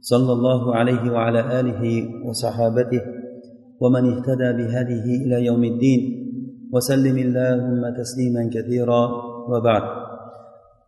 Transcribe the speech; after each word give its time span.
صلى 0.00 0.32
الله 0.32 0.62
عليه 0.74 1.10
وعلى 1.14 1.60
اله 1.60 1.82
وصحابته 2.26 3.02
ومن 3.80 4.04
اهتدى 4.12 4.48
بهذه 4.58 5.04
الى 5.24 5.36
يوم 5.48 5.64
الدين 5.64 6.00
وسلم 6.72 7.16
اللهم 7.26 7.82
تسليما 8.00 8.42
كثيرا 8.54 9.02
وبعد 9.50 9.82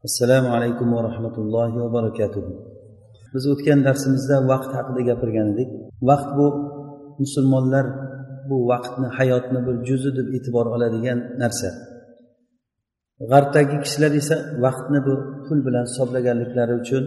السلام 0.05 0.45
عليكم 0.47 0.93
ورحمه 0.93 1.37
الله 1.39 1.71
وبركاته 1.85 2.45
biz 3.35 3.45
o'tgan 3.53 3.81
darsimizda 3.87 4.37
vaqt 4.51 4.71
haqida 4.79 5.01
gapirgan 5.11 5.47
edik 5.53 5.69
vaqt 6.09 6.31
bu 6.39 6.47
musulmonlar 7.23 7.87
bu 8.49 8.57
vaqtni 8.71 9.09
hayotni 9.19 9.61
bir 9.67 9.77
juzi 9.89 10.11
deb 10.19 10.29
e'tibor 10.37 10.67
oladigan 10.75 11.19
narsa 11.43 11.69
g'arbdagi 13.31 13.77
kishilar 13.85 14.13
esa 14.21 14.37
vaqtni 14.65 14.99
bu 15.07 15.15
pul 15.47 15.59
bilan 15.67 15.85
hisoblaganliklari 15.91 16.75
uchun 16.83 17.05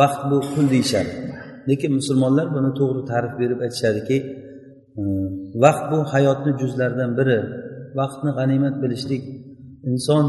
vaqt 0.00 0.22
bu 0.30 0.36
pul 0.52 0.66
deyishadi. 0.74 1.12
Lekin 1.68 1.92
musulmonlar 1.98 2.46
buni 2.56 2.70
to'g'ri 2.78 3.02
ta'rif 3.10 3.32
berib 3.40 3.58
aytishadiki 3.64 4.16
e, 5.00 5.02
vaqt 5.64 5.84
bu 5.92 5.98
hayotni 6.12 6.52
juzlaridan 6.60 7.10
biri. 7.18 7.38
Vaqtni 7.98 8.30
g'animat 8.38 8.74
bilishlik 8.82 9.22
inson 9.90 10.24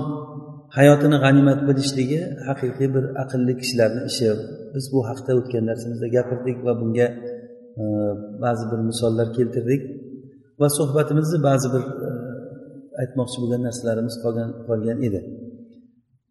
hayotini 0.78 1.18
g'animat 1.24 1.60
bilishligi 1.68 2.22
haqiqiy 2.48 2.90
bir 2.96 3.06
aqlli 3.24 3.54
kishilarni 3.62 4.02
ishi. 4.12 4.28
Biz 4.74 4.86
bu 4.94 5.00
haqda 5.10 5.32
o'tgan 5.40 5.64
darsimizda 5.70 6.08
gapirdik 6.16 6.58
va 6.66 6.74
bunga 6.82 7.08
e, 7.82 7.84
ba'zi 8.44 8.64
bir 8.72 8.80
misollar 8.90 9.28
keltirdik. 9.38 9.82
Va 10.62 10.68
suhbatimizni 10.78 11.40
ba'zi 11.50 11.68
bir 11.74 11.84
e, 12.08 12.10
aytmoqchi 13.02 13.38
bo'lgan 13.42 13.62
narsalarimiz 13.68 14.16
qolgan 14.24 14.50
qolgan 14.68 14.98
edi. 15.08 15.22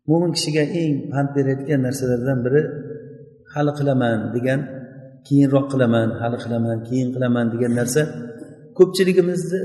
Mo'min 0.09 0.31
kishiga 0.37 0.65
eng 0.81 0.95
pand 1.13 1.29
berayotgan 1.37 1.81
narsalardan 1.87 2.39
biri 2.47 2.63
hali 3.55 3.73
qilaman 3.79 4.19
degan 4.37 4.61
keyinroq 5.27 5.67
qilaman 5.73 6.09
hali 6.21 6.37
qilaman 6.45 6.79
keyin 6.89 7.09
qilaman 7.15 7.47
degan 7.55 7.73
narsa 7.81 8.03
ko'pchiligimizni 8.79 9.61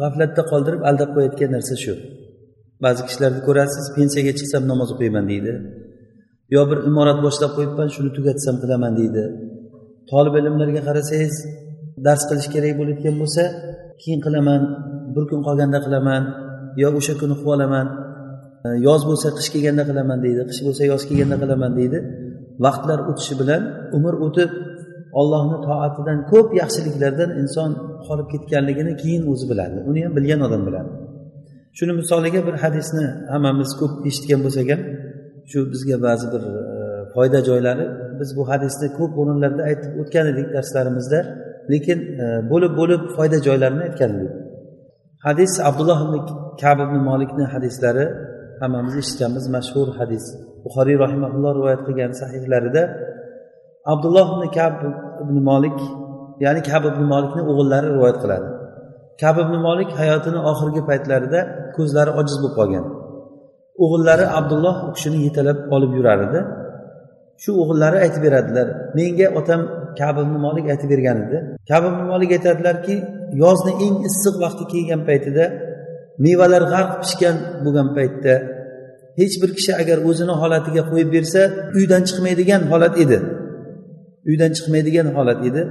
g'aflatda 0.00 0.42
qoldirib 0.50 0.82
aldab 0.88 1.10
qo'yayotgan 1.14 1.50
narsa 1.56 1.74
shu. 1.84 1.94
Ba'zi 2.84 3.00
kishilarni 3.08 3.40
ko'rasiz 3.48 3.84
pensiyaga 3.96 4.32
chiqsam 4.38 4.62
namoz 4.70 4.88
o'qiyman 4.94 5.24
deydi. 5.32 5.52
Yo 6.54 6.62
bir 6.70 6.78
imorat 6.90 7.18
boshlab 7.26 7.52
qo'yibman 7.56 7.88
shuni 7.94 8.10
tugatsam 8.16 8.56
qilaman 8.62 8.92
deydi. 9.00 9.22
Tolib 10.10 10.34
ilmlarga 10.40 10.82
qarasangiz 10.88 11.36
dars 12.06 12.22
qilish 12.28 12.48
kerak 12.54 12.72
bo'layotgan 12.80 13.14
bo'lsa 13.22 13.42
keyin 14.02 14.20
qilaman 14.26 14.60
bir 15.14 15.24
kun 15.30 15.40
qolganda 15.46 15.78
qilaman 15.86 16.22
yo 16.82 16.88
o'sha 16.98 17.14
kuni 17.20 17.34
qilib 17.38 17.52
olaman 17.54 17.86
yoz 18.86 19.02
bo'lsa 19.08 19.28
qish 19.38 19.48
kelganda 19.54 19.84
qilaman 19.90 20.18
deydi 20.24 20.40
qish 20.50 20.60
bo'lsa 20.66 20.82
yoz 20.92 21.02
kelganda 21.08 21.36
qilaman 21.42 21.72
deydi. 21.80 21.98
Vaqtlar 22.64 22.98
o'tishi 23.10 23.34
bilan 23.40 23.62
umr 23.96 24.14
o'tib 24.26 24.50
ollohni 25.20 25.56
toatidan 25.66 26.18
ko'p 26.32 26.48
yaxshiliklardan 26.60 27.30
inson 27.42 27.70
qolib 28.06 28.28
ketganligini 28.32 28.92
keyin 29.02 29.22
o'zi 29.32 29.46
biladi. 29.50 29.78
Uni 29.90 30.00
ham 30.04 30.12
bilgan 30.18 30.40
odam 30.46 30.62
biladi. 30.68 30.90
Shuni 31.78 31.92
misoliga 32.00 32.40
bir 32.48 32.54
hadisni 32.64 33.06
hammamiz 33.32 33.70
ko'p 33.80 33.92
eshitgan 34.08 34.40
bo'lsak 34.46 34.68
ham 34.72 34.82
shu 35.50 35.58
bizga 35.72 35.96
ba'zi 36.06 36.26
bir 36.34 36.42
e, 36.54 36.64
foyda 37.14 37.38
joylari 37.48 37.86
biz 38.20 38.30
bu 38.36 38.42
hadisni 38.50 38.88
ko'p 38.98 39.12
o'rinlarda 39.20 39.62
aytib 39.70 39.92
o'tgan 40.00 40.26
edik 40.32 40.48
darslarimizda 40.56 41.20
lekin 41.72 41.98
e, 42.22 42.26
bo'lib 42.52 42.72
bo'lib 42.80 43.02
foyda 43.16 43.38
joylarini 43.46 43.82
aytgan 43.88 44.10
edik. 44.16 44.32
Hadis 45.26 45.52
abdulloh 45.68 45.98
ibn 46.06 46.16
kab 46.62 46.78
ibn 46.86 46.96
molikni 47.08 47.44
hadislari 47.54 48.04
hammamiz 48.60 48.94
eshitganmiz 49.02 49.44
mashhur 49.56 49.88
hadis. 50.00 50.24
Buxoriy 50.64 50.96
rahimaulloh 51.04 51.52
rivoyat 51.58 51.80
qilgan 51.86 52.12
sahihlarida 52.20 52.82
abdulloh 53.92 54.26
ibn 54.34 54.44
kab 54.58 54.74
ibn 55.22 55.36
molik 55.50 55.78
ya'ni 56.44 56.60
kab 56.70 56.82
ibn 56.90 57.02
molikni 57.12 57.42
o'g'illari 57.50 57.88
rivoyat 57.94 58.18
qiladi. 58.22 58.48
Kab 59.22 59.36
ibn 59.44 59.54
molik 59.66 59.90
hayotini 60.00 60.40
oxirgi 60.50 60.82
paytlarida 60.88 61.40
ko'zlari 61.76 62.10
ojiz 62.20 62.36
bo'lib 62.42 62.54
qolgan. 62.58 62.84
O'g'illari 63.84 64.26
abdulloh 64.38 64.76
u 64.86 64.90
kishini 64.96 65.18
yetalab 65.26 65.58
olib 65.74 65.92
yurar 65.98 66.18
edi. 66.26 66.40
Shu 67.42 67.50
o'g'illari 67.62 67.98
aytib 68.04 68.22
beradilar 68.26 68.66
menga 68.96 69.26
otam 69.40 69.60
kab 70.00 70.16
ibn 70.24 70.34
molik 70.46 70.66
aytib 70.72 70.88
bergan 70.92 71.18
edi. 71.24 71.38
Kab 71.70 71.82
ibn 71.90 72.02
molik 72.12 72.30
aytadilarki 72.36 72.94
yozni 73.42 73.72
eng 73.86 73.96
issiq 74.08 74.34
vaqti 74.44 74.64
kelgan 74.72 75.00
paytida 75.08 75.44
mevalar 76.24 76.62
g'arq 76.72 76.92
pishgan 77.02 77.36
bo'lgan 77.64 77.88
paytda 77.96 78.34
hech 79.20 79.34
bir 79.42 79.50
kishi 79.56 79.72
agar 79.82 79.98
o'zini 80.08 80.34
holatiga 80.42 80.82
qo'yib 80.90 81.10
bersa 81.16 81.40
uydan 81.78 82.02
chiqmaydigan 82.08 82.62
holat 82.70 82.94
edi. 83.04 83.18
Uydan 84.30 84.50
chiqmaydigan 84.56 85.08
holat 85.16 85.40
edi. 85.48 85.62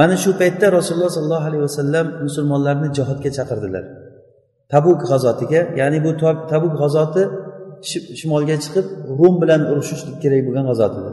Mana 0.00 0.16
shu 0.22 0.30
paytda 0.40 0.66
rasululloh 0.78 1.12
sollallohu 1.16 1.46
alayhi 1.50 1.64
vasallam 1.68 2.06
musulmonlarni 2.26 2.88
jihodga 2.96 3.30
chaqirdilar. 3.38 3.84
Tabuk 4.72 4.98
g'azotiga 5.10 5.60
ya'ni 5.80 5.98
bu 6.04 6.10
tabuk 6.52 6.74
g'azoti 6.82 7.22
shimolga 8.20 8.56
chiqib 8.64 8.86
rum 9.18 9.34
bilan 9.42 9.60
urushishlik 9.70 10.16
kerak 10.22 10.40
bo'lgan 10.46 10.64
g'azot 10.70 10.92
edi. 11.00 11.12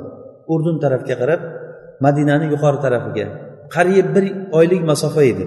Urdun 0.53 0.76
tarafga 0.84 1.16
qarab 1.22 1.42
madinani 2.06 2.46
yuqori 2.53 2.80
tarafiga. 2.86 3.26
Qariyb 3.76 4.08
bir 4.16 4.26
oylik 4.59 4.82
masofa 4.92 5.22
edi. 5.32 5.46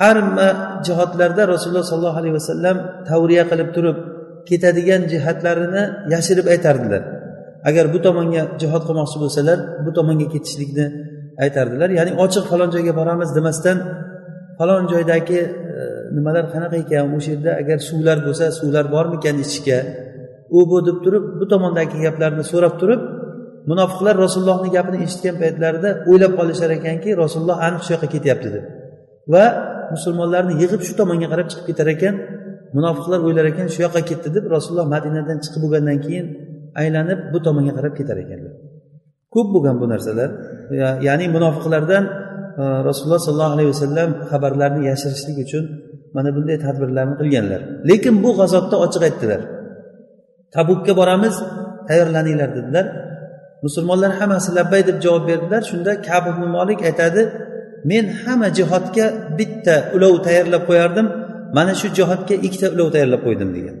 Har 0.00 0.16
jihatlarda 0.86 1.42
rasululloh 1.52 1.86
sollallohu 1.90 2.20
alayhi 2.22 2.36
vasallam 2.40 2.76
tavriya 3.08 3.44
qilib 3.50 3.68
turib 3.76 3.98
ketadigan 4.48 5.02
jihatlarini 5.12 5.82
yashirib 6.14 6.46
aytardilar. 6.54 7.02
Agar 7.68 7.84
bu 7.94 7.98
tomonga 8.06 8.42
jihod 8.60 8.82
qilmoqchi 8.88 9.18
bo'lsalar 9.24 9.58
bu 9.84 9.90
tomonga 9.98 10.26
ketishlikni 10.34 10.86
aytardilar. 11.44 11.88
Ya'ni 11.98 12.12
ochiq 12.24 12.44
falon 12.50 12.70
joyga 12.74 12.92
boramiz 13.00 13.30
demasdan 13.38 13.78
falon 14.58 14.82
joydagi 14.92 15.40
e, 15.40 15.82
nimalar 16.16 16.44
qanaqa 16.54 16.76
ekan 16.84 17.04
o'sha 17.16 17.30
yerda 17.34 17.50
agar 17.62 17.78
suvlar 17.88 18.18
bo'lsa 18.26 18.44
suvlar 18.58 18.84
bormikan 18.94 19.36
ichishga? 19.44 19.78
U 20.56 20.58
bu 20.70 20.78
deb 20.88 20.98
turib 21.04 21.24
bu 21.40 21.44
tomondagi 21.52 21.96
gaplarni 22.06 22.44
so'rab 22.52 22.74
turib 22.80 23.00
munofiqlar 23.70 24.14
rasulullohni 24.24 24.68
gapini 24.76 24.98
eshitgan 25.06 25.36
paytlarida 25.42 25.90
o'ylab 26.10 26.32
qolishar 26.38 26.70
ekanki 26.78 27.10
rasululloh 27.22 27.56
aniq 27.66 27.82
shu 27.86 27.90
yoqqa 27.94 28.08
ketyapti 28.14 28.48
deb. 28.54 28.64
Va 29.32 29.44
musulmonlarni 29.94 30.54
yig'ib 30.62 30.82
shu 30.86 30.92
tomonga 31.00 31.28
qarab 31.32 31.46
chiqib 31.50 31.66
ketar 31.70 31.88
ekan 31.96 32.14
munofiqlar 32.76 33.20
o'ylar 33.26 33.46
ekan 33.52 33.66
shu 33.74 33.80
yoqqa 33.86 34.02
ketdi 34.10 34.28
deb 34.36 34.44
rasululloh 34.54 34.88
madinadan 34.94 35.38
chiqib 35.44 35.60
bo'lgandan 35.64 35.98
keyin 36.06 36.26
aylanib 36.82 37.20
bu 37.32 37.38
tomonga 37.46 37.72
qarab 37.78 37.94
ketar 37.98 38.16
ekanlar. 38.24 38.52
Ko'p 39.34 39.48
bo'lgan 39.54 39.76
bu 39.82 39.86
narsalar. 39.92 40.30
Ya'ni 41.06 41.26
munofiqlardan 41.36 42.04
e, 42.62 42.64
rasululloh 42.88 43.20
sollallohu 43.26 43.54
alayhi 43.56 43.70
vasallam 43.74 44.10
xabarlarni 44.30 44.80
yashirishlik 44.90 45.36
uchun 45.44 45.64
mana 46.16 46.30
bunday 46.36 46.56
tadbirlarni 46.66 47.14
qilganlar. 47.20 47.60
Lekin 47.90 48.14
bu 48.24 48.30
g'azotda 48.38 48.76
ochiq 48.84 49.02
aytdilar. 49.08 49.40
Tabukka 50.54 50.92
boramiz 51.00 51.34
tayyorlaninglar 51.88 52.50
dedilar. 52.58 52.86
Musulmonlar 53.64 54.10
hammasi 54.20 54.50
labbay 54.58 54.82
deb 54.88 54.96
javob 55.04 55.24
berdilar. 55.30 55.62
Shunda 55.70 55.92
kab 56.08 56.24
ibn 56.32 56.42
molik 56.56 56.80
aytadi 56.88 57.22
men 57.90 58.04
hamma 58.20 58.48
jihodga 58.58 59.06
bitta 59.38 59.74
ulov 59.96 60.14
tayyorlab 60.26 60.62
qo'yardim. 60.70 61.06
Mana 61.56 61.72
shu 61.80 61.86
jihodga 61.98 62.34
ikkita 62.46 62.66
ulov 62.74 62.88
tayyorlab 62.94 63.22
qo'ydim 63.26 63.50
degan. 63.56 63.76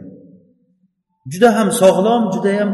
Juda 1.32 1.48
ham 1.58 1.68
sog'lom 1.82 2.22
juda 2.34 2.50
ham 2.58 2.70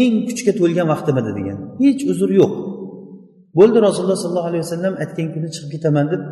eng 0.00 0.14
kuchga 0.28 0.52
to'lgan 0.60 0.86
vaqtim 0.92 1.16
edi 1.22 1.32
degan. 1.38 1.58
Hech 1.82 2.02
uzr 2.12 2.30
yo'q. 2.40 2.52
Bo'ldi 3.58 3.78
rasululloh 3.86 4.18
sollallohu 4.24 4.48
alayhi 4.50 4.64
vasallam 4.66 4.94
aytgan 5.02 5.28
kuni 5.34 5.48
chiqib 5.54 5.70
ketaman 5.74 6.06
deb 6.12 6.22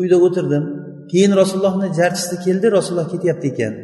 uyda 0.00 0.16
o'tirdim. 0.26 0.64
Keyin 1.12 1.32
rasulullohni 1.40 1.88
jarchisi 1.98 2.36
keldi 2.46 2.66
rasululloh 2.76 3.08
ketyapti 3.14 3.46
ekan. 3.52 3.74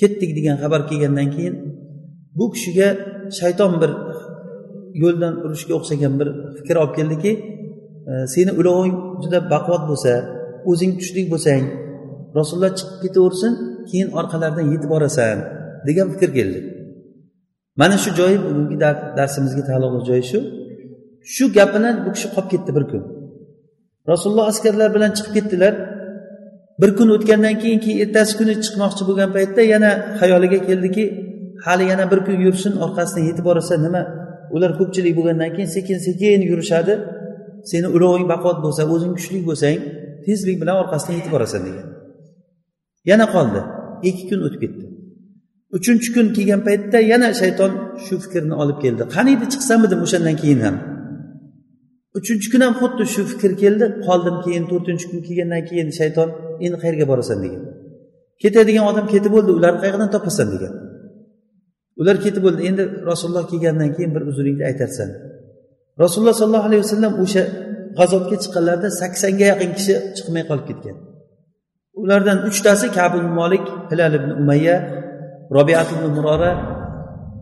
Ketdik 0.00 0.30
degan 0.38 0.56
xabar 0.62 0.80
kelgandan 0.90 1.28
keyin 1.34 1.54
bu 2.38 2.44
kishiga 2.54 2.88
shayton 3.40 3.72
bir 3.82 3.90
yo'ldan 5.02 5.34
urishga 5.44 5.74
o'xshagan 5.78 6.14
bir 6.20 6.28
fikr 6.58 6.76
olib 6.82 6.94
keldiki 6.98 7.32
seni 8.34 8.52
uloving 8.60 8.96
juda 9.22 9.38
baquvvat 9.52 9.84
bo'lsa 9.90 10.12
o'zing 10.70 10.92
kuchli 11.00 11.22
bo'lsang 11.32 11.64
rasululloh 12.38 12.72
chiqib 12.78 12.98
ketaversin 13.04 13.52
keyin 13.90 14.08
orqalaridan 14.20 14.66
yetib 14.72 14.90
borasan 14.94 15.38
degan 15.86 16.06
fikr 16.12 16.30
keldi. 16.38 16.60
Mana 17.80 17.96
shu 18.02 18.10
joyi 18.20 18.38
bugungi 18.44 18.76
darsimizga 19.18 19.62
taalluqli 19.68 20.00
joyi 20.10 20.24
shu. 20.30 20.38
Shu 21.34 21.44
gapini 21.58 21.90
bu 22.04 22.10
kishi 22.14 22.28
qolib 22.34 22.48
ketdi 22.52 22.70
bir 22.76 22.84
kun. 22.90 23.02
Rasululloh 24.10 24.46
askarlar 24.52 24.88
bilan 24.96 25.10
chiqib 25.16 25.32
ketdilar. 25.36 25.74
Bir 26.80 26.90
kun 26.98 27.08
o'tgandan 27.16 27.54
keyin 27.62 27.80
keyin 27.84 27.98
ertasi 28.04 28.32
kuni 28.38 28.54
chiqmoqchi 28.64 29.02
bo'lgan 29.08 29.30
paytda 29.36 29.62
yana 29.74 29.90
xayoliga 30.20 30.58
keldiki 30.68 31.04
hali 31.64 31.84
yana 31.92 32.04
bir 32.12 32.20
kun 32.26 32.36
yursin 32.46 32.72
orqasidan 32.84 33.24
yetib 33.28 33.44
borasa 33.48 33.74
nima? 33.86 34.02
Ular 34.54 34.70
ko'pchilik 34.78 35.14
bo'lgandan 35.18 35.50
keyin 35.56 35.70
sekin 35.76 35.98
sekin 36.06 36.40
yurishadi. 36.50 36.94
Seni 37.70 37.88
uloving 37.96 38.26
baquvvat 38.32 38.58
bo'lsa 38.64 38.82
o'zing 38.94 39.12
kuchli 39.16 39.38
bo'lsang 39.48 39.78
tezlik 40.24 40.56
bilan 40.62 40.76
orqasidan 40.82 41.14
yetib 41.18 41.32
borasan 41.36 41.62
degan. 41.68 41.86
Yana 43.10 43.26
qoldi. 43.34 43.60
Ikki 44.08 44.24
kun 44.30 44.40
o'tib 44.46 44.60
ketdi. 44.64 44.84
Uchinchi 45.76 46.08
kun 46.14 46.26
kelgan 46.36 46.60
paytda 46.68 46.98
yana 47.12 47.28
shayton 47.40 47.72
shu 48.04 48.14
fikrni 48.24 48.54
olib 48.62 48.78
keldi. 48.84 49.02
Qaniydi 49.16 49.44
chiqsamidim 49.52 50.00
o'shandan 50.06 50.36
keyin 50.42 50.60
ham. 50.66 50.76
Uchinchi 52.18 52.48
kun 52.52 52.60
ham 52.66 52.74
xuddi 52.80 53.04
shu 53.14 53.22
fikr 53.32 53.52
keldi. 53.62 53.84
Qoldim 54.06 54.36
keyin 54.44 54.64
to'rtinchi 54.70 55.06
kun 55.10 55.20
kelgandan 55.26 55.62
keyin 55.70 55.88
shayton 56.00 56.28
endi 56.64 56.76
qayerga 56.82 57.06
borasan? 57.12 57.38
degan. 57.44 57.62
Ketadigan 58.42 58.84
odam 58.90 59.06
ketib 59.12 59.30
bo'ldi 59.36 59.50
ularni 59.58 59.80
qayerdan 59.84 60.10
topasan 60.14 60.48
degan. 60.54 60.74
Ular 62.00 62.16
ketib 62.24 62.42
bo'ldi 62.46 62.60
endi 62.70 62.82
rasululloh 63.10 63.44
kelgandan 63.52 63.90
keyin 63.96 64.10
bir 64.16 64.22
uzringni 64.30 64.64
aytarsan. 64.70 65.08
Rasululloh 66.02 66.36
sollallohu 66.40 66.68
alayhi 66.70 66.82
vasallam 66.86 67.12
o'sha 67.24 67.42
g'azotga 67.98 68.36
chiqqanlarida 68.42 68.88
saksonga 69.00 69.46
yaqin 69.52 69.70
kishi 69.78 69.94
chiqmay 70.16 70.44
qolib 70.50 70.66
ketgan. 70.70 70.96
Ulardan 72.08 72.38
uchtasi 72.48 72.86
ibn 72.88 73.28
molik 73.40 73.64
hilal 73.90 74.12
ibn 74.18 74.30
umayya 74.42 74.76
robiat 75.56 75.88
ibn 75.94 76.04
murora 76.16 76.52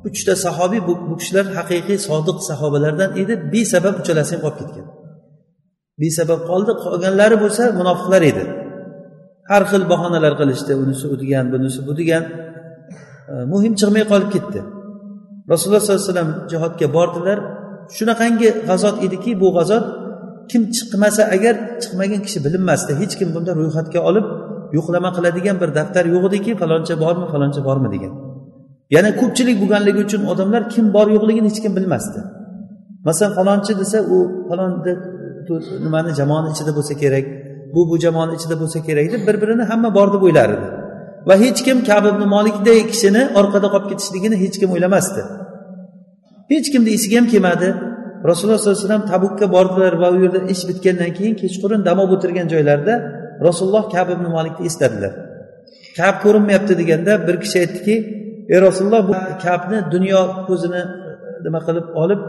uchta 0.08 0.36
sahobiy 0.46 0.80
bu, 0.88 0.92
bu 1.08 1.14
kishilar 1.20 1.46
haqiqiy 1.58 1.98
sodiq 2.08 2.38
sahobalardan 2.48 3.10
edi. 3.22 3.34
Besabab 3.52 3.94
uchalasi 4.02 4.32
ham 4.34 4.40
qolib 4.44 4.58
ketgan. 4.60 4.86
Besabab 6.02 6.40
qoldi 6.50 6.72
qolganlari 6.84 7.36
bo'lsa 7.42 7.62
munofiqlar 7.80 8.22
edi. 8.30 8.44
Har 9.50 9.62
xil 9.70 9.82
bahonalar 9.92 10.32
qilishdi 10.40 10.72
unisi 10.82 11.04
u 11.12 11.16
degan 11.22 11.44
bunisi 11.52 11.80
bu 11.88 11.92
degan 12.00 12.22
muhim 13.52 13.72
chiqmay 13.80 14.04
qolib 14.12 14.30
ketdi. 14.34 14.60
Rasululloh 15.52 15.82
sollallohu 15.82 16.02
alayhi 16.02 16.12
vasallam 16.12 16.30
jihodga 16.52 16.86
bordilar. 16.96 17.38
Shunaqangi 17.96 18.48
g'azot 18.68 18.96
ediki 19.06 19.30
bu 19.42 19.48
g'azot 19.56 19.84
kim 20.50 20.62
chiqmasa 20.76 21.22
agar 21.36 21.54
chiqmagan 21.82 22.20
kishi 22.26 22.38
bilinmasdi 22.46 22.92
hech 23.00 23.14
kim 23.18 23.28
bunda 23.34 23.52
ro'yxatga 23.60 24.00
olib 24.08 24.26
yo'qlama 24.76 25.10
qiladigan 25.16 25.56
bir 25.62 25.70
daftar 25.78 26.04
yo'q 26.14 26.24
ediki 26.28 26.52
faloncha 26.62 26.94
bormi 27.04 27.26
faloncha 27.32 27.60
bormi 27.68 27.88
degan. 27.94 28.12
Yana 28.96 29.10
ko'pchilik 29.20 29.56
bo'lganligi 29.62 30.00
uchun 30.06 30.22
odamlar 30.32 30.62
kim 30.74 30.86
bor 30.96 31.06
yo'qligini 31.16 31.48
hech 31.50 31.60
kim 31.64 31.72
bilmasdi. 31.78 32.20
Masalan 33.08 33.32
falonchi 33.38 33.72
desa 33.80 33.98
u 34.14 34.16
falon 34.48 34.72
nimani 35.84 36.10
jamoani 36.20 36.48
ichida 36.54 36.72
bo'lsa 36.78 36.94
kerak 37.02 37.24
bu 37.74 37.80
bu 37.90 37.96
jamoani 38.04 38.32
ichida 38.38 38.56
bo'lsa 38.62 38.78
kerak 38.88 39.06
deb 39.12 39.22
bir 39.28 39.36
birini 39.42 39.64
hamma 39.70 39.88
bor 39.98 40.08
deb 40.14 40.22
o'ylar 40.26 40.48
edi 40.56 40.68
va 41.28 41.34
hech 41.44 41.60
kim 41.66 41.78
kab 41.90 42.04
ibn 42.12 42.24
kishini 42.92 43.22
orqada 43.40 43.68
qolib 43.74 43.88
ketishligini 43.90 44.36
hech 44.44 44.56
kim 44.60 44.70
o'ylamasdi. 44.76 45.22
Hech 46.52 46.68
kimni 46.72 46.90
esiga 46.96 47.16
ham 47.20 47.26
kelmadi. 47.32 47.68
Rasululloh 48.30 48.58
sollallohu 48.58 48.78
alayhi 48.78 48.88
vasallam 48.88 49.06
tabukka 49.12 49.46
bordilar 49.56 49.92
va 50.02 50.08
u 50.14 50.16
yerda 50.24 50.40
ish 50.52 50.62
bitgandan 50.68 51.10
keyin 51.18 51.34
kechqurun 51.42 51.80
dam 51.88 51.98
olib 52.02 52.12
o'tirgan 52.16 52.46
joylarida 52.52 52.94
rasululloh 53.48 53.84
kab 53.94 54.08
ibn 54.14 54.26
malikni 54.36 54.62
esladilar. 54.70 55.12
Kab 55.98 56.14
ko'rinmayapti 56.24 56.72
deganda 56.80 57.12
bir 57.26 57.36
kishi 57.42 57.56
aytdiki 57.64 57.94
ey 58.52 58.58
rasululloh 58.66 59.02
bu 59.08 59.14
kabni 59.44 59.78
dunyo 59.94 60.20
ko'zini 60.48 60.82
nima 61.44 61.60
qilib 61.66 61.86
olib 62.02 62.20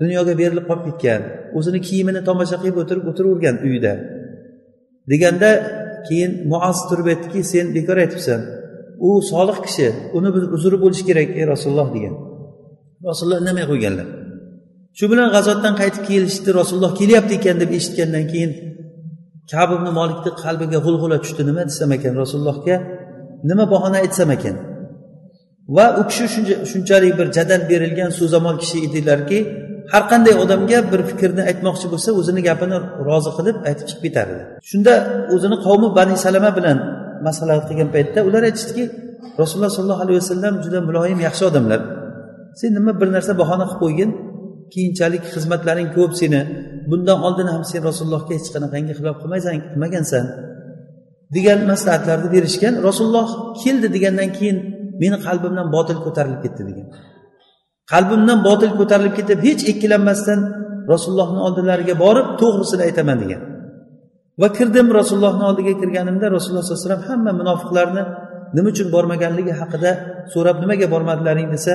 dunyoga 0.00 0.32
berilib 0.40 0.64
qolib 0.70 0.84
ketgan. 0.88 1.22
O'zini 1.58 1.80
kiyimini 1.88 2.20
tomosha 2.28 2.56
qilib 2.62 2.76
o'tirib 2.82 3.04
o'tiravergan 3.10 3.56
uyida. 3.66 3.92
Deganda 5.10 5.50
keyin 6.08 6.30
muaz 6.50 6.78
turib 6.88 7.06
aytdiki 7.12 7.40
sen 7.52 7.66
bekor 7.76 7.96
aytibsan 8.04 8.40
u 9.06 9.10
solih 9.30 9.58
kishi 9.66 9.88
uni 10.16 10.30
bir 10.34 10.44
uzri 10.56 10.76
bo'lishi 10.84 11.04
kerak 11.08 11.28
ey 11.40 11.44
rasululloh 11.52 11.88
degan. 11.96 12.14
Rasululloh 13.08 13.38
indamay 13.42 13.64
qo'yganlar. 13.72 14.06
Shu 14.98 15.04
bilan 15.12 15.28
g'azotdan 15.34 15.74
qaytib 15.80 16.04
kelishdi 16.10 16.50
rasululloh 16.60 16.92
kelyapti 17.00 17.32
ekan 17.38 17.56
deb 17.62 17.70
eshitgandan 17.78 18.24
keyin 18.32 18.50
kab 19.52 19.70
ibn 19.76 19.86
molikni 19.98 20.30
qalbiga 20.42 20.78
g'ulg'ula 20.86 21.16
tushdi 21.24 21.42
nima 21.50 21.62
desam 21.70 21.90
ekan 21.96 22.12
rasulullohga 22.22 22.76
nima 23.50 23.64
bahona 23.72 23.96
aytsam 24.04 24.30
ekan? 24.36 24.56
Va 25.76 25.86
u 26.00 26.02
kishi 26.10 26.26
shunchalik 26.70 27.12
bir 27.18 27.26
jadal 27.36 27.62
berilgan 27.70 28.10
so'zamol 28.18 28.56
kishi 28.62 28.78
edilarki 28.86 29.38
har 29.92 30.02
qanday 30.12 30.34
odamga 30.44 30.78
bir 30.92 31.00
fikrni 31.10 31.42
aytmoqchi 31.50 31.86
bo'lsa 31.92 32.10
o'zini 32.20 32.40
gapini 32.48 32.78
rozi 33.08 33.30
qilib 33.36 33.56
aytib 33.68 33.86
chiqib 33.90 34.02
ketardi. 34.06 34.40
Shunda 34.70 34.94
o'zini 35.34 35.56
qavmi 35.66 35.88
bani 35.98 36.14
salama 36.24 36.50
bilan 36.58 36.78
maslahat 37.26 37.64
qilgan 37.68 37.88
paytda 37.94 38.20
ular 38.28 38.42
aytishdiki 38.48 38.84
rasululloh 39.40 39.72
sollallohu 39.76 40.02
alayhi 40.04 40.18
vasallam 40.22 40.54
juda 40.64 40.78
muloyim 40.88 41.18
yaxshi 41.26 41.44
odamlar. 41.50 41.80
Sen 42.60 42.70
nima 42.78 42.92
bir 43.00 43.08
narsa 43.16 43.32
bahona 43.42 43.64
qilib 43.70 43.80
qo'ygin 43.82 44.10
keyinchalik 44.72 45.22
xizmatlaring 45.34 45.88
ko'p 45.96 46.12
seni. 46.20 46.40
Bundan 46.90 47.18
oldin 47.26 47.48
ham 47.54 47.62
sen 47.70 47.80
rasulullohga 47.88 48.32
hech 48.36 48.48
qanaqangi 48.54 48.92
xilof 48.98 49.16
qilmaysan 49.22 49.54
qilmagansan. 49.70 50.24
Degan 51.34 51.60
maslahatlarni 51.72 52.28
berishgan 52.34 52.74
rasululloh 52.88 53.28
keldi 53.62 53.88
degandan 53.96 54.30
keyin 54.36 54.58
meni 55.02 55.16
qalbimdan 55.26 55.68
botil 55.76 55.98
ko'tarilib 56.04 56.40
ketdi 56.44 56.62
degan. 56.70 56.86
Qalbimdan 57.92 58.38
botil 58.48 58.72
ko'tarilib 58.78 59.14
ketib 59.18 59.38
hech 59.46 59.62
ikkilanmasdan 59.72 60.40
rasulullohni 60.92 61.40
oldilariga 61.46 61.94
borib 62.04 62.28
to'g'risini 62.40 62.82
aytaman 62.88 63.18
degan. 63.22 63.42
Va 64.40 64.48
kirdim 64.58 64.86
rasulullohni 64.98 65.44
oldiga 65.50 65.72
kirganimda 65.80 66.26
rasululloh 66.36 66.64
sallallohu 66.64 66.80
alayhi 66.82 66.90
vasallam 66.90 67.08
hamma 67.10 67.32
munofiqlarni 67.40 68.02
nima 68.56 68.68
uchun 68.72 68.88
bormaganligi 68.94 69.52
haqida 69.60 69.90
so'rab 70.32 70.56
nimaga 70.62 70.86
bormadilaring 70.94 71.48
desa 71.54 71.72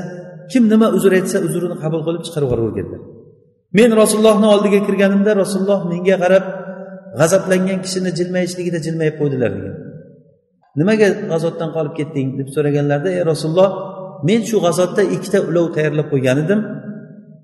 kim 0.52 0.64
nima 0.74 0.88
uzr 0.98 1.12
aytsa 1.20 1.38
uzrini 1.48 1.76
qabul 1.84 2.02
qilib 2.08 2.22
chiqarib 2.28 2.48
yuboraverganlar 2.48 3.02
men 3.78 3.90
rasulullohni 4.02 4.48
oldiga 4.54 4.80
kirganimda 4.88 5.32
rasululloh 5.42 5.80
menga 5.92 6.16
qarab 6.24 6.46
g'azablangan 7.20 7.80
kishini 7.86 8.12
jilmayishligida 8.20 8.80
jilmayib 8.86 9.16
qo'ydilar 9.20 9.52
degan. 9.58 9.76
Nimaga 10.80 11.08
g'azotdan 11.32 11.70
qolib 11.76 11.94
ketding 12.00 12.28
deb 12.40 12.48
so'raganlarida 12.56 13.10
ey 13.18 13.24
rasululloh 13.32 13.70
men 14.30 14.42
shu 14.50 14.58
g'azotda 14.66 15.02
ikkita 15.16 15.40
ulov 15.50 15.66
tayyorlab 15.76 16.08
qo'ygan 16.14 16.38
edim 16.44 16.60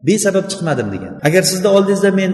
besabab 0.08 0.46
chiqmadim 0.52 0.88
degan. 0.96 1.14
Agar 1.28 1.44
sizni 1.52 1.70
oldingizda 1.76 2.12
men 2.22 2.32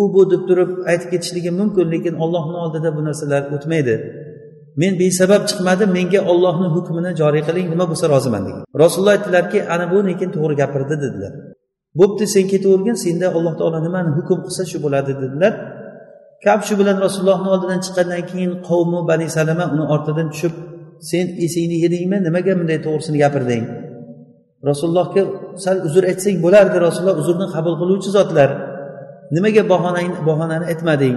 u 0.00 0.02
bu 0.14 0.22
deb 0.32 0.42
turib 0.48 0.70
aytib 0.90 1.08
ketishligim 1.12 1.54
mumkin 1.60 1.86
lekin 1.94 2.14
ollohni 2.24 2.56
oldida 2.64 2.88
bu 2.96 3.00
narsalar 3.08 3.42
o'tmaydi. 3.56 3.94
Men 4.80 4.92
besabab 5.02 5.42
chiqmadim 5.50 5.90
menga 5.98 6.20
ollohni 6.32 6.68
hukmini 6.76 7.10
joriy 7.20 7.42
qiling 7.48 7.66
nima 7.72 7.84
bo'lsa 7.90 8.06
roziman 8.14 8.42
degan. 8.46 8.62
Rasululloh 8.82 9.14
aytdilarki 9.16 9.58
ana 9.74 9.86
bu 9.92 9.98
lekin 10.08 10.28
to'g'ri 10.36 10.54
gapirdi 10.62 10.94
dedilar. 11.04 11.32
Bo'pti 11.98 12.24
sen 12.34 12.44
ketavergin 12.52 12.96
senda 13.04 13.26
alloh 13.36 13.54
taolo 13.60 13.78
nimani 13.86 14.10
hukm 14.18 14.38
qilsa 14.46 14.62
shu 14.70 14.78
bo'ladi 14.84 15.12
dedilar. 15.22 15.52
Kab 16.44 16.60
shu 16.66 16.74
bilan 16.80 16.96
rasulullohni 17.06 17.48
oldidan 17.54 17.80
chiqqandan 17.84 18.22
keyin 18.30 18.52
qavmi 18.68 19.00
bani 19.10 19.26
salama 19.36 19.64
uni 19.74 19.84
ortidan 19.94 20.26
tushib 20.32 20.54
sen 21.10 21.26
esingni 21.44 21.76
yedingmi 21.84 22.16
nimaga 22.26 22.52
bunday 22.58 22.78
to'g'risini 22.86 23.18
gapirding? 23.24 23.64
Rasulullohga 24.70 25.22
sal 25.64 25.76
uzr 25.88 26.02
aytsang 26.10 26.36
bo'lardi 26.44 26.76
rasululloh 26.86 27.16
uzrni 27.22 27.46
qabul 27.54 27.74
qiluvchi 27.80 28.10
zotlar 28.16 28.50
nimaga 29.36 29.62
bahonang 29.72 30.10
bahonani 30.28 30.64
aytmading? 30.72 31.16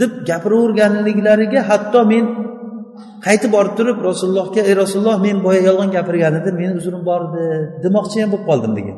deb 0.00 0.12
gapiraverganliklariga 0.28 1.60
hatto 1.70 2.00
men 2.12 2.24
qaytib 3.26 3.50
borib 3.56 3.74
turib 3.78 3.98
rasulullohga 4.10 4.60
ey 4.68 4.74
rasululloh 4.82 5.16
men 5.26 5.36
boya 5.46 5.60
yolg'on 5.68 5.90
gapirgan 5.96 6.34
edim 6.40 6.54
meni 6.62 6.72
uzrim 6.80 7.02
bor 7.10 7.20
edi 7.28 7.44
demoqchi 7.84 8.16
ham 8.22 8.30
bo'lib 8.32 8.46
qoldim 8.50 8.72
degan. 8.78 8.96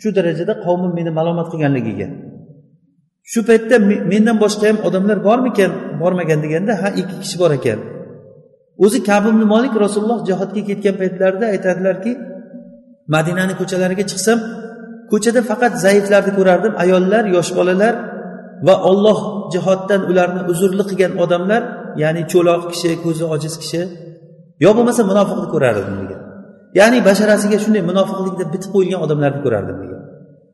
Shu 0.00 0.08
darajada 0.16 0.54
qavmim 0.66 0.92
meni 0.98 1.10
malomat 1.18 1.46
qilganligiga. 1.52 2.08
Shu 3.32 3.40
paytda 3.48 3.76
mendan 4.12 4.36
boshqa 4.44 4.64
ham 4.70 4.78
odamlar 4.88 5.18
bormikan 5.28 5.70
bormagan 6.00 6.38
deganda 6.44 6.72
ha 6.82 6.88
ikki 7.00 7.14
kishi 7.22 7.36
bor 7.42 7.52
ekan. 7.58 7.78
O'zi 8.84 8.98
kabimni 9.10 9.46
molik 9.54 9.74
rasululloh 9.84 10.18
jihodga 10.28 10.62
ketgan 10.68 10.94
paytlarida 11.00 11.46
aytadilarki 11.54 12.12
madinani 13.14 13.54
ko'chalariga 13.60 14.04
chiqsam 14.10 14.38
ko'chada 15.12 15.40
faqat 15.50 15.72
zaiflarni 15.84 16.32
ko'rardim 16.38 16.72
ayollar 16.84 17.24
yosh 17.36 17.50
bolalar 17.58 17.94
va 18.66 18.74
olloh 18.90 19.18
jihatdan 19.52 20.00
ularni 20.10 20.42
uzrli 20.52 20.84
qilgan 20.90 21.12
odamlar 21.24 21.62
ya'ni 22.02 22.22
cho'loq 22.32 22.62
kishi 22.72 22.90
ko'zi 23.04 23.24
ojiz 23.34 23.54
kishi 23.62 23.80
yo 24.64 24.70
bo'lmasa 24.76 25.02
munofiqni 25.10 25.46
ko'rardim 25.54 25.94
degan 26.02 26.20
ya'ni 26.78 26.98
basharasiga 27.08 27.58
shunday 27.64 27.82
munofiqlikda 27.90 28.44
bitib 28.54 28.70
qo'yilgan 28.74 29.00
odamlarni 29.06 29.40
ko'rardim 29.46 29.78
degan 29.84 30.02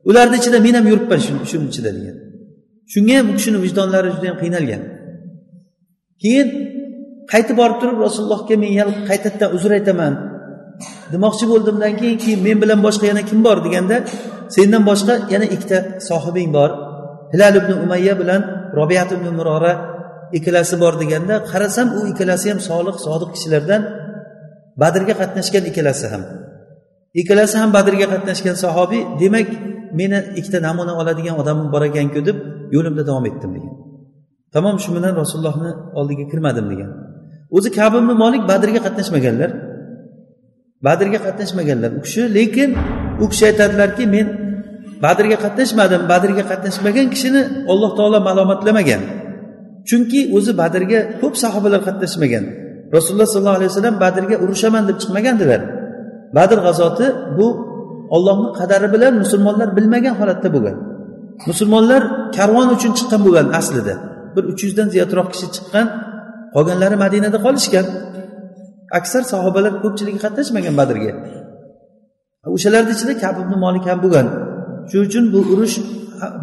ularni 0.08 0.36
ichida 0.40 0.58
men 0.66 0.74
ham 0.78 0.86
yuribman 0.92 1.20
shuni 1.50 1.66
ichida 1.72 1.90
degan. 1.98 2.16
Shunga 2.92 3.14
ham 3.18 3.24
bu 3.28 3.32
kishini 3.38 3.58
vijdonlari 3.64 4.08
judayam 4.14 4.36
qiynalgan. 4.42 4.82
Keyin 6.22 6.48
qaytib 7.32 7.56
borib 7.60 7.76
turib 7.80 7.98
rasulullohga 8.06 8.54
men 8.62 8.72
yana 8.80 8.92
qaytadan 9.10 9.48
uzr 9.56 9.70
aytaman 9.78 10.12
demoqchi 11.12 11.44
bo'ldimdan 11.52 11.92
keyin 12.00 12.18
keyin 12.22 12.40
men 12.46 12.56
bilan 12.62 12.80
boshqa 12.86 13.04
yana 13.10 13.22
kim 13.30 13.38
bor 13.46 13.56
deganda 13.66 13.96
sendan 14.54 14.82
boshqa 14.90 15.14
yana 15.34 15.46
ikkita 15.54 15.78
sohibing 16.08 16.50
bor. 16.58 16.70
Hilal 17.32 17.54
ibn 17.60 17.70
umayya 17.84 18.14
bilan 18.20 18.40
robiyat 18.78 19.10
ibn 19.16 19.26
murora 19.38 19.72
ikkalasi 20.36 20.74
bor 20.82 20.94
deganda 21.02 21.34
qarasam 21.50 21.88
u 21.98 22.00
ikkalasi 22.12 22.46
ham 22.52 22.60
solih 22.70 22.96
sodiq 23.06 23.30
kishilardan 23.34 23.82
badrga 24.82 25.14
qatnashgan 25.20 25.64
ikkalasi 25.70 26.06
ham. 26.12 26.22
Ikkalasi 27.20 27.56
ham 27.60 27.70
badrga 27.76 28.06
qatnashgan 28.12 28.56
sahobiy 28.64 29.02
demak 29.20 29.48
meni 29.98 30.18
ikkita 30.38 30.58
namuna 30.68 30.92
oladigan 31.00 31.34
odamim 31.42 31.68
bor 31.74 31.82
ekanku 31.90 32.20
deb 32.28 32.36
yo'limda 32.74 33.02
davom 33.08 33.24
etdim 33.30 33.50
degan. 33.56 33.74
Tamom 34.54 34.76
shu 34.82 34.90
bilan 34.96 35.12
rasulullohni 35.22 35.70
oldiga 35.98 36.24
kirmadim 36.32 36.66
degan. 36.72 36.90
O'zi 37.56 37.68
kabimni 37.78 38.14
molik 38.22 38.42
badrga 38.50 38.80
qatnashmaganlar. 38.86 39.50
Badrga 40.86 41.18
qatnashmaganlar. 41.26 41.90
U 41.98 42.00
kishi 42.06 42.22
lekin 42.38 42.70
u 43.22 43.24
kishi 43.32 43.44
aytadilarki 43.50 44.04
men 44.14 44.26
badrga 45.04 45.36
qatnashmadim 45.44 46.02
badrga 46.12 46.44
qatnashmagan 46.50 47.06
kishini 47.14 47.42
alloh 47.72 47.90
taolo 47.98 48.18
malomatlamagan 48.28 49.02
chunki 49.88 50.20
o'zi 50.36 50.52
badrga 50.62 51.00
ko'p 51.20 51.34
sahobalar 51.42 51.80
qatnashmagan. 51.88 52.44
Rasululloh 52.96 53.28
sollallohu 53.34 53.58
alayhi 53.60 53.70
vasallam 53.72 53.96
badrga 54.04 54.36
urushaman 54.44 54.82
deb 54.88 54.96
chiqmagandilar. 55.02 55.60
Badr 56.36 56.58
g'azoti 56.66 57.06
bu 57.38 57.46
ollohni 58.16 58.48
qadari 58.58 58.88
bilan 58.94 59.12
musulmonlar 59.22 59.68
bilmagan 59.76 60.14
holatda 60.20 60.48
bo'lgan. 60.54 60.76
Musulmonlar 61.50 62.02
karvon 62.36 62.68
uchun 62.76 62.92
chiqqan 62.98 63.20
bo'lgan 63.26 63.46
aslida. 63.60 63.94
Bir 64.34 64.44
uch 64.50 64.60
yuzdan 64.66 64.88
ziyodroq 64.94 65.28
kishi 65.32 65.46
chiqqan 65.56 65.86
qolganlari 66.54 66.96
madinada 67.04 67.38
qolishgan. 67.46 67.86
Aksar 68.98 69.22
sahobalar 69.32 69.72
ko'pchiligi 69.84 70.18
qatnashmagan 70.24 70.74
badrga. 70.80 71.12
O'shalarni 72.56 72.92
ichida 72.96 73.14
kab 73.22 73.36
ibn 73.42 73.54
molik 73.64 73.84
ham 73.90 73.98
bo'lgan. 74.04 74.26
Shuning 74.90 75.06
uchun 75.08 75.24
bu 75.34 75.40
urush 75.52 75.76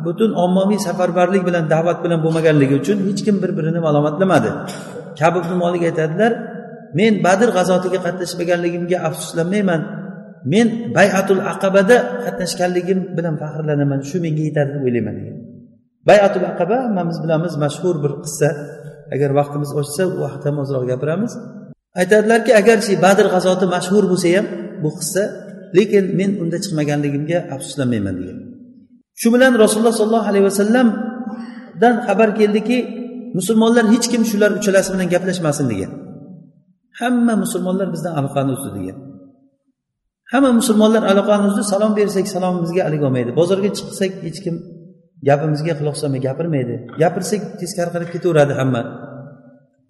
butun 0.06 0.32
ommaviy 0.44 0.80
safarbarlik 0.88 1.44
bilan 1.48 1.66
da'vat 1.74 1.98
bilan 2.04 2.20
bo'lmaganligi 2.26 2.76
uchun 2.82 2.98
hech 3.08 3.22
kim 3.26 3.36
bir 3.44 3.52
birini 3.58 3.80
malomatlamadi. 3.88 4.50
Kab 5.20 5.34
ibn 5.42 5.52
molik 5.64 5.84
aytadilar 5.90 6.32
men 7.00 7.14
badr 7.26 7.50
g'azotiga 7.58 8.00
qatnashmaganligimga 8.06 8.98
afsuslanmayman. 9.08 9.82
Men 10.54 10.68
bayatul 10.98 11.42
aqabada 11.54 11.98
qatnashganligim 12.26 13.00
bilan 13.18 13.36
faxrlanaman. 13.42 14.00
Shu 14.10 14.18
menga 14.26 14.44
yetadi 14.50 14.70
deb 14.76 14.84
o'ylayman. 14.88 15.16
degan. 15.20 15.38
Bayatul 16.10 16.46
aqaba 16.52 16.78
hammamiz 16.86 17.18
bilamiz 17.24 17.54
mashhur 17.64 17.96
bir 18.04 18.12
qissa. 18.24 18.50
Agar 19.16 19.30
vaqtimiz 19.40 19.72
ochsa 19.82 20.04
u 20.20 20.22
haqida 20.32 20.52
ozroq 20.64 20.84
gapiramiz. 20.92 21.34
Aytadilarki 22.02 22.52
agarchi 22.62 22.94
badr 23.06 23.26
g'azoti 23.34 23.66
mashhur 23.76 24.04
bo'lsa 24.12 24.28
ham 24.36 24.46
bu 24.84 24.90
qissa 25.00 25.24
lekin 25.78 26.06
men 26.20 26.32
unda 26.44 26.58
chiqmaganligimga 26.64 27.40
afsuslanmayman 27.56 28.16
degan. 28.20 28.38
Shu 29.22 29.28
bilan 29.34 29.52
rasululloh 29.64 29.96
sollallohu 30.00 30.28
alayhi 30.32 30.46
vasallamdan 30.50 31.96
xabar 32.08 32.30
keldiki 32.40 32.78
musulmonlar 33.38 33.86
hech 33.94 34.08
kim 34.12 34.22
shular 34.32 34.52
uchalasi 34.60 34.90
bilan 34.94 35.08
gaplashmasin 35.14 35.66
degan. 35.74 35.92
Hamma 37.00 37.34
musulmonlar 37.44 37.88
bizdan 37.94 38.14
aloqani 38.20 38.52
uzdi 38.56 38.70
degan. 38.78 38.98
Hamma 40.32 40.52
musulmonlar 40.60 41.04
aloqani 41.12 41.46
uzdi 41.50 41.64
salom 41.74 41.92
bersak 42.00 42.26
salomimizga 42.36 42.82
alik 42.88 43.02
olmaydi. 43.08 43.32
Bozorga 43.40 43.70
chiqsak 43.78 44.12
hech 44.26 44.40
kim 44.46 44.56
gapimizga 45.28 45.74
quloq 45.80 45.96
solmay 46.02 46.22
gapirmaydi. 46.28 46.76
Gapirsak 47.02 47.42
teskari 47.62 47.90
qarab 47.94 48.10
ketaveradi 48.16 48.54
hamma. 48.60 48.82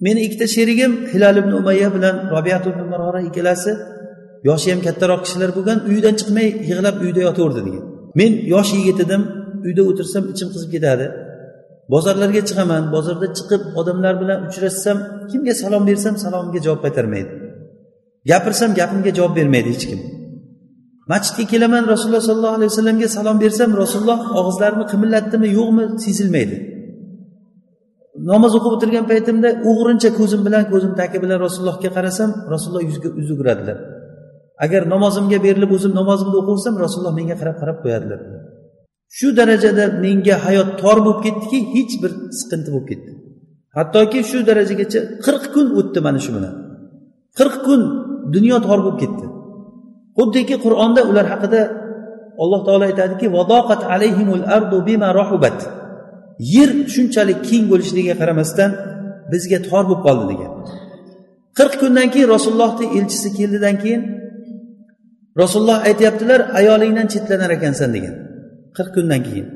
Meni 0.06 0.20
ikkita 0.28 0.48
sherigim 0.56 0.92
hilal 1.12 1.36
ibn 1.42 1.52
umayya 1.62 1.90
bilan 1.96 2.16
robiyat 2.34 2.64
ibn 2.72 2.82
marora 2.92 3.22
ikkalasi 3.30 3.72
yoshi 4.48 4.68
ham 4.74 4.82
kattaroq 4.88 5.22
kishilar 5.26 5.50
bo'lgan 5.58 5.80
uyidan 5.90 6.16
chiqmay 6.20 6.48
yig'lab 6.70 6.96
uyda 7.06 7.22
yotaverdi 7.28 7.62
degan. 7.68 7.84
Men 8.20 8.32
yosh 8.54 8.72
yigit 8.78 9.00
edim 9.06 9.22
uyda 9.68 9.82
o'tirsam 9.90 10.24
ichim 10.34 10.48
qizib 10.54 10.70
ketadi. 10.76 11.06
Bozorlarga 11.94 12.42
chiqaman 12.50 12.84
bozorda 12.96 13.28
chiqib 13.38 13.62
odamlar 13.80 14.14
bilan 14.22 14.40
uchrashsam 14.48 14.98
kimga 15.30 15.54
salom 15.62 15.84
bersam 15.90 16.16
salomimga 16.24 16.60
javob 16.66 16.82
qaytarmaydi. 16.86 17.32
Gapirsam 18.30 18.72
gapimga 18.80 19.12
javob 19.18 19.34
bermaydi 19.40 19.70
hech 19.76 19.86
kim. 19.90 20.00
Masjidga 21.12 21.46
kelaman 21.54 21.84
rasululloh 21.94 22.24
sollallohu 22.30 22.56
alayhi 22.58 22.72
vasallamga 22.74 23.08
salom 23.18 23.38
bersam 23.44 23.70
rasululloh 23.82 24.20
og'izlarini 24.40 24.86
qimillatdimi 24.92 25.48
yo'qmi 25.58 25.84
sezilmaydi. 26.06 26.56
Namoz 28.32 28.52
o'qib 28.58 28.72
o'tirgan 28.76 29.06
paytimda 29.12 29.50
o'g'rincha 29.70 30.10
ko'zim 30.20 30.42
bilan 30.48 30.64
ko'zim 30.74 30.92
taki 31.00 31.18
bilan 31.24 31.38
rasulullohga 31.46 31.90
qarasam 31.98 32.30
rasululloh 32.54 32.84
yuziga 32.88 33.10
yuz 33.20 33.30
o'giradilar 33.36 33.78
agar 34.64 34.82
namozimga 34.94 35.38
berilib 35.46 35.72
o'zim 35.78 35.94
namozimni 36.00 36.36
o'qiversam 36.42 36.76
rasululloh 36.84 37.16
menga 37.20 37.36
qarab 37.42 37.56
qarab 37.62 37.78
qo'yadilar. 37.84 38.20
Shu 39.18 39.28
darajada 39.40 39.86
menga 40.06 40.36
hayot 40.46 40.70
tor 40.82 40.98
bo'lib 41.06 41.20
ketdiki 41.26 41.60
hech 41.76 41.94
bir 42.04 42.12
siqinti 42.40 42.70
bo'lib 42.74 42.88
ketdi. 42.92 43.12
Hattoki 43.78 44.20
shu 44.30 44.38
darajagacha 44.50 45.00
qirq 45.26 45.44
kun 45.54 45.68
o'tdi 45.80 46.00
mana 46.08 46.20
shu 46.26 46.32
bilan. 46.38 46.54
Qirq 47.40 47.56
kun 47.68 47.82
dunyo 48.36 48.58
tor 48.68 48.80
bo'lib 48.86 48.98
ketdi. 49.04 49.26
Xuddiki 50.18 50.56
qur'onda 50.66 51.02
ular 51.10 51.26
haqida 51.34 51.62
alloh 52.44 52.62
taolo 52.68 52.84
aytadiki 52.92 53.28
yer 56.56 56.70
shunchalik 56.94 57.40
keng 57.50 57.66
bo'lishligiga 57.72 58.16
qaramasdan 58.22 58.72
bizga 59.32 59.60
tor 59.68 59.84
bo'lib 59.90 60.02
qoldi 60.08 60.26
degan. 60.32 60.52
Qirq 61.58 61.74
kundan 61.82 62.08
keyin 62.14 62.30
rasulullohni 62.36 62.86
elchisi 62.98 63.30
keldidan 63.38 63.76
keyin 63.84 64.02
rasululloh 65.42 65.80
aytyaptilar 65.90 66.40
ayolingdan 66.60 67.08
chetlanar 67.14 67.52
ekansan 67.58 67.90
degan. 67.96 68.16
Qirq 68.78 68.92
kundan 68.96 69.22
keyin. 69.28 69.48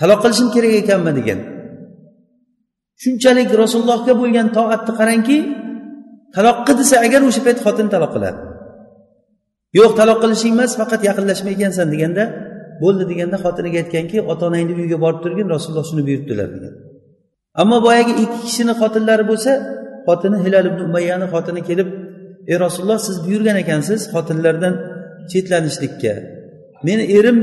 Taloq 0.00 0.18
qilishim 0.24 0.48
kerak 0.54 0.72
ekanmi? 0.82 1.12
degan. 1.18 1.40
Shunchalik 3.02 3.50
rasulullohga 3.62 4.12
bo'lgan 4.20 4.48
toatni 4.56 4.92
qarangki 5.00 5.38
taloq 6.36 6.58
desa 6.78 6.96
agar 7.06 7.20
o'sha 7.28 7.40
payt 7.46 7.58
xotin 7.64 7.86
taloq 7.94 8.10
qiladi 8.14 8.40
yo'q 9.78 9.92
taloq 10.00 10.18
qilishing 10.22 10.52
emas 10.56 10.72
faqat 10.80 11.00
yaqinlashmay 11.08 11.52
ekansan 11.58 11.86
deganda 11.94 12.24
bo'ldi 12.82 13.04
deganda 13.10 13.36
xotiniga 13.44 13.78
aytganki 13.82 14.18
ota 14.32 14.42
onangni 14.48 14.72
uyiga 14.80 14.98
borib 15.04 15.20
turgin 15.24 15.46
rasululloh 15.54 15.86
shuni 15.90 16.02
buyuribdilar 16.08 16.48
degan. 16.56 16.74
Ammo 17.62 17.76
boyagi 17.86 18.12
ikki 18.22 18.38
kishini 18.46 18.74
xotinlari 18.80 19.24
bo'lsa 19.30 19.52
xotini 20.08 20.38
hilal 20.44 20.64
ibn 20.70 20.80
umayyani 20.88 21.26
xotini 21.32 21.60
kelib 21.68 21.88
ey 22.50 22.56
rasululloh 22.64 23.00
siz 23.08 23.16
buyurgan 23.24 23.56
ekansiz 23.64 24.00
xotinlardan 24.12 24.74
chetlanishlikka. 25.30 26.14
Meni 26.86 27.04
erim 27.18 27.38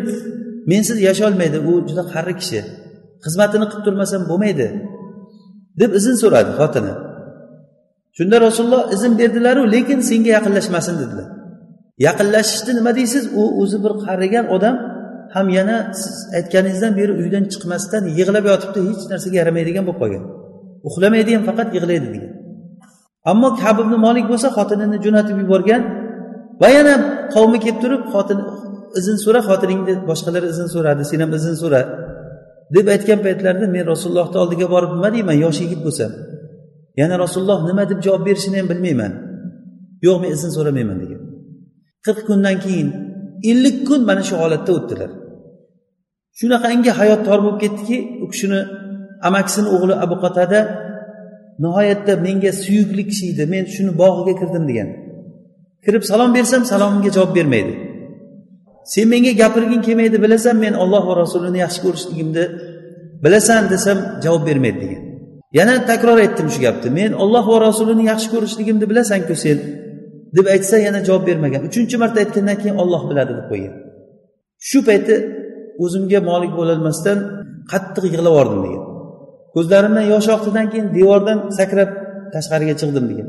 mensiz 0.71 0.97
yasholmaydi 1.07 1.57
u 1.71 1.74
juda 1.89 2.03
qari 2.13 2.33
kishi. 2.41 2.62
Xizmatini 3.25 3.65
qilib 3.71 3.83
turmasam 3.88 4.21
bo'lmaydi 4.31 4.67
deb 5.81 5.91
izn 6.00 6.15
so'radi 6.24 6.51
xotini. 6.59 6.93
Shunda 8.17 8.38
rasululloh 8.47 8.83
izn 8.95 9.12
berdilaru 9.21 9.63
lekin 9.75 10.00
senga 10.09 10.31
yaqinlashmasin 10.38 10.95
dedilar. 11.01 11.27
Yaqinlashishni 12.07 12.71
nima 12.79 12.91
deysiz? 13.00 13.24
U 13.41 13.43
o'zi 13.62 13.77
bir 13.83 13.93
qarigan 14.05 14.45
odam 14.55 14.75
ham 15.35 15.47
yana 15.57 15.77
siz 16.01 16.15
aytganingizdan 16.38 16.93
beri 17.00 17.13
uydan 17.21 17.43
chiqmasdan 17.53 18.03
yig'lab 18.19 18.45
yotibdi 18.51 18.79
hech 18.89 19.03
narsaga 19.12 19.38
yaramaydigan 19.41 19.83
bo'lib 19.88 20.00
qolgan. 20.03 20.24
Uxlamaydi 20.88 21.31
ham 21.35 21.43
faqat 21.50 21.69
yig'laydi 21.77 22.07
degan. 22.15 22.31
Ammo 23.32 23.50
kab 23.62 23.77
ibn 23.84 23.94
molik 24.05 24.25
bo'lsa 24.32 24.48
xotinini 24.58 24.98
jo'natib 25.05 25.38
yuborgan 25.44 25.82
va 26.62 26.67
yana 26.77 26.94
qavmi 27.36 27.58
kelib 27.63 27.77
turib 27.84 28.03
xotin 28.13 28.39
izn 29.00 29.15
so'ra 29.24 29.39
xotiningni 29.50 29.94
boshqalar 30.10 30.44
izn 30.51 30.67
so'radi 30.75 31.03
sen 31.10 31.20
ham 31.24 31.32
izn 31.39 31.55
so'ra 31.62 31.82
deb 32.75 32.88
aytgan 32.96 33.20
paytlarida 33.25 33.67
men 33.75 33.84
rasulullohni 33.94 34.38
oldiga 34.44 34.67
borib 34.74 34.91
nima 34.96 35.10
deyman 35.15 35.38
yosh 35.46 35.60
yigit 35.63 35.82
bo'lsam? 35.86 36.12
Yana 37.01 37.15
rasululloh 37.24 37.60
nima 37.70 37.84
deb 37.91 38.00
javob 38.05 38.24
berishini 38.27 38.58
ham 38.60 38.67
bilmayman. 38.72 39.13
Yo'q 40.05 40.17
men 40.24 40.29
izn 40.36 40.50
so'ramayman 40.58 40.98
degan. 41.03 41.22
Qirq 42.05 42.22
kundan 42.29 42.55
keyin 42.65 42.88
ellik 43.51 43.77
kun 43.88 44.01
mana 44.10 44.24
shu 44.29 44.36
holatda 44.41 44.72
o'tdilar. 44.77 45.12
Shunaqangi 46.39 46.91
hayot 47.00 47.22
tor 47.27 47.39
bo'lib 47.46 47.60
ketdiki 47.63 47.98
u 48.24 48.25
kishini 48.32 48.60
amakisini 49.27 49.67
o'g'li 49.75 49.96
abu 50.05 50.15
qatada 50.24 50.60
nihoyatda 51.63 52.13
menga 52.25 52.51
suyukli 52.63 53.03
kishi 53.09 53.25
edi. 53.33 53.43
Men 53.53 53.63
shuni 53.75 53.91
bog'iga 54.01 54.33
kirdim 54.41 54.63
degan. 54.69 54.89
Kirib 55.85 56.03
salom 56.12 56.31
bersam 56.38 56.62
salomimga 56.71 57.09
javob 57.17 57.31
bermaydi. 57.38 57.74
Sen 58.93 59.05
menga 59.13 59.31
gapirging 59.41 59.83
kelmaydi 59.88 60.17
bilasan 60.25 60.55
men 60.63 60.74
olloh 60.83 61.03
va 61.09 61.13
rasulini 61.24 61.59
yaxshi 61.65 61.79
ko'rishligimni 61.85 62.43
bilasan 63.25 63.63
desam 63.74 63.97
javob 64.24 64.43
bermaydi 64.50 64.79
degan. 64.83 65.03
Yana 65.59 65.75
takror 65.89 66.17
aytdim 66.25 66.47
shu 66.53 66.59
gapni. 66.65 66.89
Men 67.00 67.12
olloh 67.24 67.45
va 67.51 67.57
rasulini 67.67 68.03
yaxshi 68.12 68.27
ko'rishligimni 68.33 68.85
bilasanku 68.91 69.35
sen 69.43 69.57
deb 70.35 70.45
aytsa 70.55 70.75
yana 70.88 71.00
javob 71.07 71.24
bermagan. 71.29 71.62
Uchinchi 71.69 71.95
marta 72.01 72.17
aytgandan 72.24 72.57
keyin 72.62 72.75
olloh 72.83 73.01
biladi 73.09 73.33
deb 73.39 73.47
qo'ygan. 73.51 73.74
Shu 74.69 74.79
payti 74.89 75.15
o'zimga 75.83 76.19
molik 76.29 76.51
bo'lolmasdan 76.59 77.17
qattiq 77.71 78.03
yig'lab 78.07 78.33
yubordim 78.33 78.62
degan. 78.65 78.85
Ko'zlarimdan 79.55 80.05
yosh 80.13 80.27
oqdidan 80.35 80.65
keyin 80.71 80.88
devordan 80.97 81.38
sakrab 81.57 81.89
tashqariga 82.33 82.75
chiqdim 82.81 83.05
degan. 83.12 83.27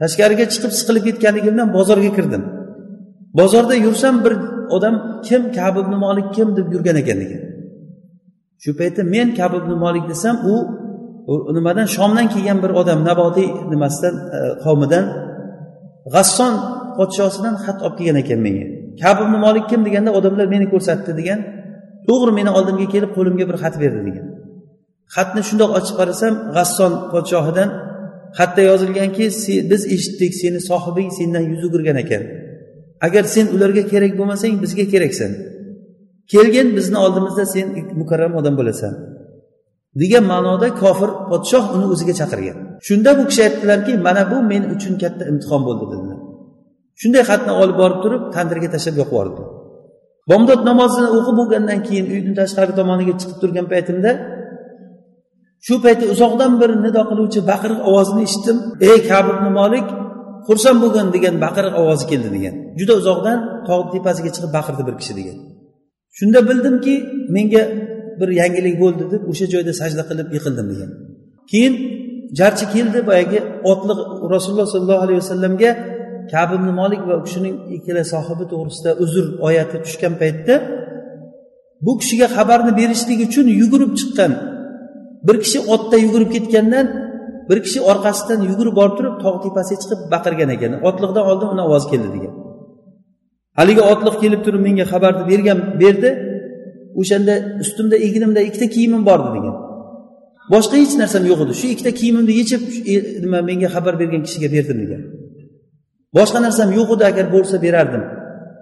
Tashqariga 0.00 0.44
chiqib 0.52 0.72
siqilib 0.78 1.04
ketganligimdan 1.08 1.68
bozorga 1.76 2.10
kirdim. 2.16 2.42
Bozorda 3.38 3.74
yursam 3.86 4.14
bir 4.24 4.34
odam 4.76 4.94
kim 5.26 5.42
kab 5.58 5.74
ibn 5.82 5.94
molik 6.04 6.28
kim? 6.36 6.48
deb 6.56 6.66
yurgan 6.74 6.96
ekan 7.02 7.18
degan. 7.22 7.42
Shu 8.62 8.70
paytda 8.80 9.02
men 9.14 9.28
kab 9.38 9.52
ibn 9.60 9.70
molik 9.84 10.04
desam 10.12 10.36
u 10.52 10.54
nimadan 11.56 11.86
shomdan 11.96 12.26
kelgan 12.34 12.58
bir 12.64 12.70
odam 12.80 12.98
nabotiy 13.08 13.48
nimasidan 13.72 14.14
e, 14.36 14.38
qavmidan 14.64 15.04
g'asson 16.14 16.54
podshosidan 16.96 17.54
xat 17.64 17.78
olib 17.84 17.96
kelgan 17.98 18.16
ekan 18.22 18.40
menga. 18.46 18.66
Kab 19.02 19.16
ibn 19.24 19.34
molik 19.44 19.64
kim? 19.70 19.80
deganda 19.86 20.10
odamlar 20.18 20.46
meni 20.54 20.66
ko'rsatdi 20.72 21.12
degan. 21.20 21.40
To'g'ri 22.08 22.32
meni 22.38 22.50
oldimga 22.58 22.86
kelib 22.94 23.10
qo'limga 23.16 23.44
bir 23.50 23.56
xat 23.62 23.74
berdi 23.82 24.00
degan. 24.08 24.26
Xatni 25.16 25.42
shundoq 25.48 25.70
ochib 25.78 25.94
qarasam 26.00 26.32
g'asson 26.56 26.92
podshohidan 27.12 27.68
xatda 28.38 28.62
yozilganki 28.70 29.24
biz 29.70 29.82
eshitdik 29.94 30.32
seni 30.42 30.60
sohibing 30.70 31.08
sendan 31.18 31.44
yuz 31.52 31.62
o'girgan 31.68 31.96
ekan. 32.04 32.22
Agar 33.06 33.24
sen 33.34 33.46
ularga 33.54 33.82
kerak 33.92 34.12
bo'lmasang 34.18 34.54
bizga 34.64 34.84
keraksan. 34.92 35.32
Kelgin 36.32 36.68
bizni 36.76 36.98
oldimizda 37.04 37.44
sen 37.54 37.66
mukarram 38.00 38.32
odam 38.40 38.54
bo'lasan. 38.60 38.92
Degan 40.00 40.24
ma'noda 40.32 40.68
kofir 40.82 41.10
podshoh 41.30 41.64
uni 41.76 41.86
o'ziga 41.92 42.14
chaqirgan. 42.20 42.56
Shunda 42.86 43.10
bu 43.18 43.22
kishi 43.30 43.42
aytdilarki 43.46 43.92
mana 44.06 44.22
bu 44.32 44.38
men 44.50 44.62
uchun 44.74 44.94
katta 45.02 45.24
imtihon 45.32 45.62
bo'ldi 45.68 45.84
dedilar. 45.92 46.18
Shunday 47.00 47.22
xatni 47.30 47.52
olib 47.62 47.76
borib 47.82 47.98
turib 48.04 48.22
tandirga 48.34 48.68
tashlab 48.74 48.96
yoqib 49.00 49.14
yubordi. 49.14 49.42
Bomdod 50.30 50.60
namozini 50.70 51.08
o'qib 51.16 51.34
bo'lgandan 51.40 51.78
keyin 51.86 52.06
uyni 52.14 52.32
tashqari 52.40 52.72
tomoniga 52.78 53.14
chiqib 53.20 53.38
turgan 53.42 53.66
paytimda 53.72 54.10
shu 55.66 55.74
payti 55.84 56.04
uzoqdan 56.14 56.52
bir 56.60 56.70
nido 56.84 57.02
qiluvchi 57.10 57.40
baqiriq 57.50 57.80
ovozini 57.88 58.22
eshitdim. 58.28 58.56
Ey 58.88 58.98
kabibni 59.10 59.50
molik 59.60 59.86
xursand 60.48 60.78
bo'lgin 60.82 61.06
degan 61.16 61.34
baqiriq 61.44 61.74
ovozi 61.82 62.04
keldi 62.10 62.28
degan. 62.36 62.54
Juda 62.78 62.94
uzoqdan 63.00 63.38
tog' 63.68 63.88
tepasiga 63.94 64.30
chiqib 64.34 64.50
baqirdi 64.58 64.82
bir 64.88 64.94
kishi 65.00 65.14
degan. 65.20 65.36
Shunda 66.18 66.40
bildimki 66.48 66.94
menga 67.36 67.62
bir 68.20 68.28
yangilik 68.40 68.76
bo'ldi 68.82 69.04
deb 69.12 69.22
o'sha 69.30 69.46
joyda 69.54 69.72
sajda 69.80 70.02
qilib 70.10 70.28
yiqildim 70.36 70.66
degan. 70.72 70.90
Keyin 71.50 71.74
jarchi 72.38 72.64
keldi 72.74 72.98
boyagi 73.08 73.38
otliq 73.72 73.98
rasululloh 74.34 74.68
sollallohu 74.74 75.02
alayhi 75.06 75.20
vasallamga 75.22 75.70
kabibni 76.32 76.72
molik 76.80 77.02
va 77.08 77.14
u 77.20 77.22
kishining 77.26 77.56
ikkala 77.76 78.02
sohibi 78.12 78.44
to'g'risida 78.52 78.90
uzr 79.04 79.24
oyati 79.48 79.76
tushgan 79.84 80.14
paytda 80.22 80.54
bu 81.84 81.92
kishiga 82.00 82.26
xabarni 82.36 82.72
berishlik 82.80 83.20
uchun 83.28 83.46
yugurib 83.60 83.92
chiqqan 84.00 84.32
bir 85.26 85.36
kishi 85.44 85.58
otda 85.74 85.96
yugurib 86.04 86.30
ketgandan 86.36 86.86
bir 87.48 87.58
kishi 87.64 87.80
orqasidan 87.90 88.40
yugurib 88.50 88.74
borib 88.80 88.94
turib 88.98 89.14
tog' 89.24 89.38
tepasiga 89.44 89.78
chiqib 89.82 90.00
baqirgan 90.14 90.50
ekan. 90.56 90.72
Otliqdan 90.88 91.24
oldin 91.30 91.48
uni 91.54 91.62
ovozi 91.68 91.86
keldi 91.92 92.08
degan. 92.16 92.32
Haligi 93.58 93.82
otliq 93.92 94.16
kelib 94.22 94.40
turib 94.46 94.62
menga 94.66 94.84
xabarni 94.92 95.24
bergan 95.32 95.58
berdi. 95.82 96.10
O'shanda 97.00 97.34
ustimda 97.62 97.96
egnimda 98.06 98.40
ikkita 98.48 98.66
kiyimim 98.74 99.02
bor 99.08 99.20
edi 99.24 99.30
degan. 99.36 99.56
Boshqa 100.54 100.76
hech 100.82 100.94
narsam 101.02 101.22
yo'q 101.30 101.40
edi. 101.44 101.52
Shu 101.60 101.66
ikkita 101.74 101.92
kiyimimni 102.00 102.32
yechib 102.40 102.62
e, 102.92 102.94
nima 103.24 103.38
menga 103.48 103.68
xabar 103.74 103.94
bergan 104.02 104.22
kishiga 104.26 104.48
berdim 104.56 104.78
degan. 104.84 105.02
Boshqa 106.18 106.38
narsam 106.46 106.68
yo'q 106.78 106.88
edi 106.96 107.04
agar 107.10 107.26
bo'lsa 107.34 107.56
berardim. 107.66 108.02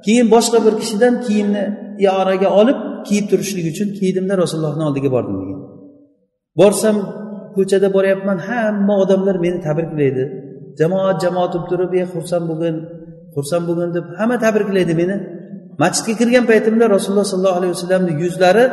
Keyin 0.05 0.27
boshqa 0.35 0.59
bir 0.67 0.75
kishidan 0.83 1.15
kiyimni 1.27 1.65
e, 1.69 1.73
iyoraga 2.05 2.49
olib 2.61 2.79
kiyib 3.07 3.27
turishlik 3.31 3.67
uchun 3.73 3.89
kiydimda 3.99 4.35
rasulullohni 4.43 4.83
oldiga 4.89 5.11
bordim 5.17 5.37
degan. 5.43 5.62
Borsam 6.61 6.97
ko'chada 7.57 7.89
boryapman 7.97 8.39
hamma 8.49 8.95
odamlar 9.03 9.37
meni 9.45 9.59
tabriklaydi. 9.67 10.25
Jamoat 10.81 11.17
jamoat 11.25 11.53
bo'lib 11.55 11.67
turib 11.71 11.93
e 12.01 12.03
xursand 12.15 12.45
bo'lgin 12.51 12.77
xursand 13.35 13.65
bo'lgin 13.69 13.91
deb 13.97 14.05
hamma 14.19 14.37
tabriklaydi 14.47 14.95
meni. 15.01 15.17
Masjidga 15.83 16.15
kirgan 16.21 16.45
paytimda 16.51 16.85
rasululloh 16.97 17.27
sollallohu 17.33 17.59
alayhi 17.61 17.73
vasallamni 17.77 18.13
yuzlari 18.25 18.65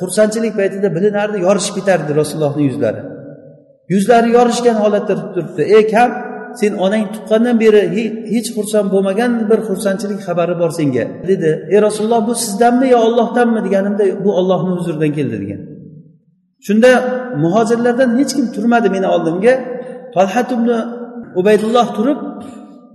xursandchilik 0.00 0.52
paytida 0.60 0.88
bilinardi 0.96 1.38
yorishib 1.46 1.74
ketardi 1.78 2.10
rasulullohni 2.20 2.62
yuzlari. 2.68 3.00
Yuzlari 3.92 4.28
yorishgan 4.38 4.76
holatda 4.84 5.14
turibdi. 5.34 5.62
Ey 5.76 5.84
kam 5.94 6.10
sen 6.60 6.72
onang 6.84 7.04
tuqqandan 7.14 7.56
beri 7.64 7.82
hech 8.34 8.48
xursand 8.56 8.88
bo'lmagan 8.94 9.30
bir 9.50 9.60
xursandchilik 9.68 10.20
xabari 10.26 10.54
bor 10.62 10.70
senga 10.78 11.04
dedi. 11.30 11.50
Ey 11.74 11.78
rasululloh 11.86 12.20
bu 12.28 12.34
sizdanmi 12.44 12.86
yo 12.94 12.98
ollohdanmi 13.06 13.60
deganimda 13.66 14.04
bu 14.24 14.30
ollohni 14.40 14.70
huzuridan 14.78 15.12
keldi 15.18 15.36
degan. 15.42 15.60
Shunda 16.66 16.90
muhojirlardan 17.44 18.10
hech 18.18 18.32
kim 18.36 18.46
turmadi 18.56 18.88
meni 18.96 19.08
oldimga. 19.14 19.54
Talhat 20.14 20.48
ibn 20.56 20.68
ubaydulloh 21.40 21.86
turib 21.96 22.20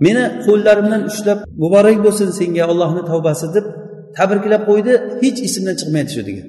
meni 0.06 0.24
qo'llarimdan 0.46 1.02
ushlab 1.12 1.40
muborak 1.64 1.98
bo'lsin 2.06 2.30
senga 2.40 2.64
allohni 2.72 3.04
tavbasi 3.12 3.48
deb 3.56 3.66
tabriklab 4.18 4.64
qo'ydi. 4.70 4.94
Hech 5.24 5.40
esimdan 5.48 5.76
chiqmaydi 5.80 6.12
shu 6.16 6.22
degan 6.30 6.48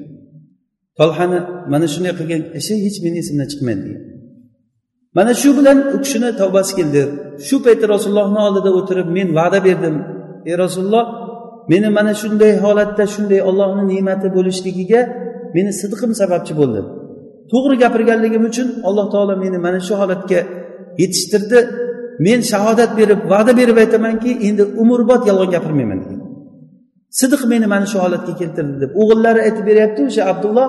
tolhani 0.98 1.38
mana 1.72 1.86
shunday 1.92 2.12
qilgan 2.18 2.42
ishi 2.60 2.74
hech 2.84 2.96
meni 3.04 3.16
esimdan 3.22 3.48
chiqmaydi 3.52 3.82
degan 3.86 4.02
mana 5.16 5.32
shu 5.40 5.50
bilan 5.58 5.78
u 5.94 5.96
kishini 6.04 6.30
tavbasi 6.40 6.72
keldi. 6.78 7.02
Shu 7.46 7.56
paytda 7.64 7.86
rasulullohni 7.94 8.40
oldida 8.46 8.70
o'tirib 8.78 9.08
men 9.16 9.28
va'da 9.38 9.58
berdim. 9.66 9.96
Ey 10.50 10.54
rasululloh 10.64 11.04
meni 11.72 11.88
mana 11.98 12.12
shunday 12.22 12.52
holatda 12.64 13.04
shunday 13.14 13.40
ollohni 13.48 13.84
ne'mati 13.92 14.28
bo'lishligiga 14.36 15.00
meni 15.56 15.70
sidqim 15.80 16.10
sababchi 16.20 16.54
bo'ldi. 16.60 16.80
To'g'ri 17.52 17.76
gapirganligim 17.84 18.42
uchun 18.50 18.68
alloh 18.88 19.06
taolo 19.14 19.34
meni 19.44 19.58
mana 19.66 19.80
shu 19.86 19.94
holatga 20.00 20.40
yetishtirdi. 21.02 21.60
Men 22.26 22.40
shahodat 22.52 22.90
berib 23.00 23.20
va'da 23.32 23.52
berib 23.60 23.76
aytamanki 23.84 24.30
endi 24.48 24.62
umrbod 24.82 25.22
yolg'on 25.30 25.50
gapirmayman 25.56 25.98
degan. 26.02 26.20
Sidiq 27.18 27.42
meni 27.52 27.66
mana 27.74 27.86
shu 27.92 27.98
holatga 28.04 28.32
keltirdi 28.40 28.76
deb 28.82 28.90
o'g'illari 29.00 29.40
aytib 29.46 29.64
beryapti 29.70 30.00
o'sha 30.08 30.22
abdulloh 30.32 30.68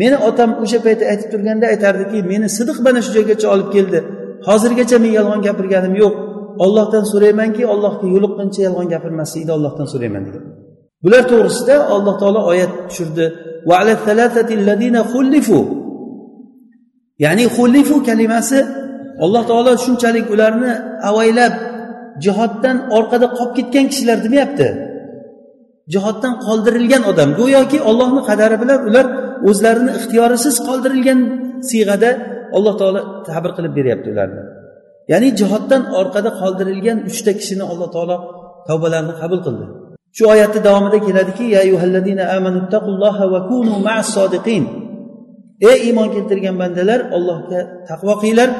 meni 0.00 0.16
otam 0.28 0.50
o'sha 0.62 0.78
paytda 0.86 1.04
aytib 1.12 1.28
turganda 1.32 1.66
aytardiki 1.72 2.18
meni 2.32 2.46
sidiq 2.58 2.78
mana 2.86 3.00
shu 3.04 3.10
joygacha 3.16 3.46
olib 3.54 3.68
keldi. 3.76 3.98
Hozirgacha 4.48 4.96
men 5.04 5.12
yolg'on 5.18 5.40
gapirganim 5.48 5.94
yo'q. 6.02 6.14
Ollohdan 6.64 7.04
so'raymanki 7.12 7.62
ollohga 7.72 8.06
yo'liqquncha 8.14 8.60
yolg'on 8.66 8.88
gapirmaslikni 8.94 9.52
ollohdan 9.58 9.86
so'rayman 9.92 10.22
degan. 10.26 10.44
Bular 11.04 11.22
to'g'risida 11.30 11.74
alloh 11.94 12.14
taolo 12.22 12.40
oyat 12.52 12.72
tushirdi. 12.88 13.26
Ya'ni 17.24 17.44
xullifu 17.56 17.96
kalimasi 18.08 18.58
alloh 19.24 19.42
taolo 19.50 19.72
shunchalik 19.84 20.26
ularni 20.34 20.72
avaylab 21.10 21.54
jihoddan 22.24 22.76
orqada 22.98 23.26
qolib 23.38 23.52
ketgan 23.58 23.84
kishilar 23.90 24.18
demayapti. 24.26 24.68
Jihoddan 25.94 26.34
qoldirilgan 26.46 27.02
odam 27.10 27.30
go'yoki 27.40 27.78
ollohni 27.90 28.22
qadari 28.28 28.56
bilan 28.62 28.80
ular 28.88 29.06
o'zlarini 29.48 29.90
ixtiyorisiz 29.98 30.54
qoldirilgan 30.68 31.18
siyg'ada 31.68 32.10
alloh 32.56 32.74
taolo 32.80 33.00
tabir 33.28 33.50
qilib 33.56 33.72
beryapti 33.78 34.08
ularni. 34.14 34.42
Ya'ni 35.12 35.28
jihoddan 35.40 35.82
orqada 36.00 36.30
qoldirilgan 36.40 36.98
uchta 37.10 37.32
kishini 37.38 37.64
alloh 37.72 37.88
taolo 37.96 38.16
tavbalarini 38.68 39.14
qabul 39.20 39.40
qildi. 39.46 39.66
Shu 40.16 40.22
oyatni 40.32 40.60
davomida 40.68 40.98
keladiki 41.06 41.44
ey 45.70 45.78
iymon 45.88 46.08
keltirgan 46.14 46.56
bandalar 46.62 47.00
allohga 47.16 47.60
taqvo 47.88 48.14
qilinglar 48.22 48.50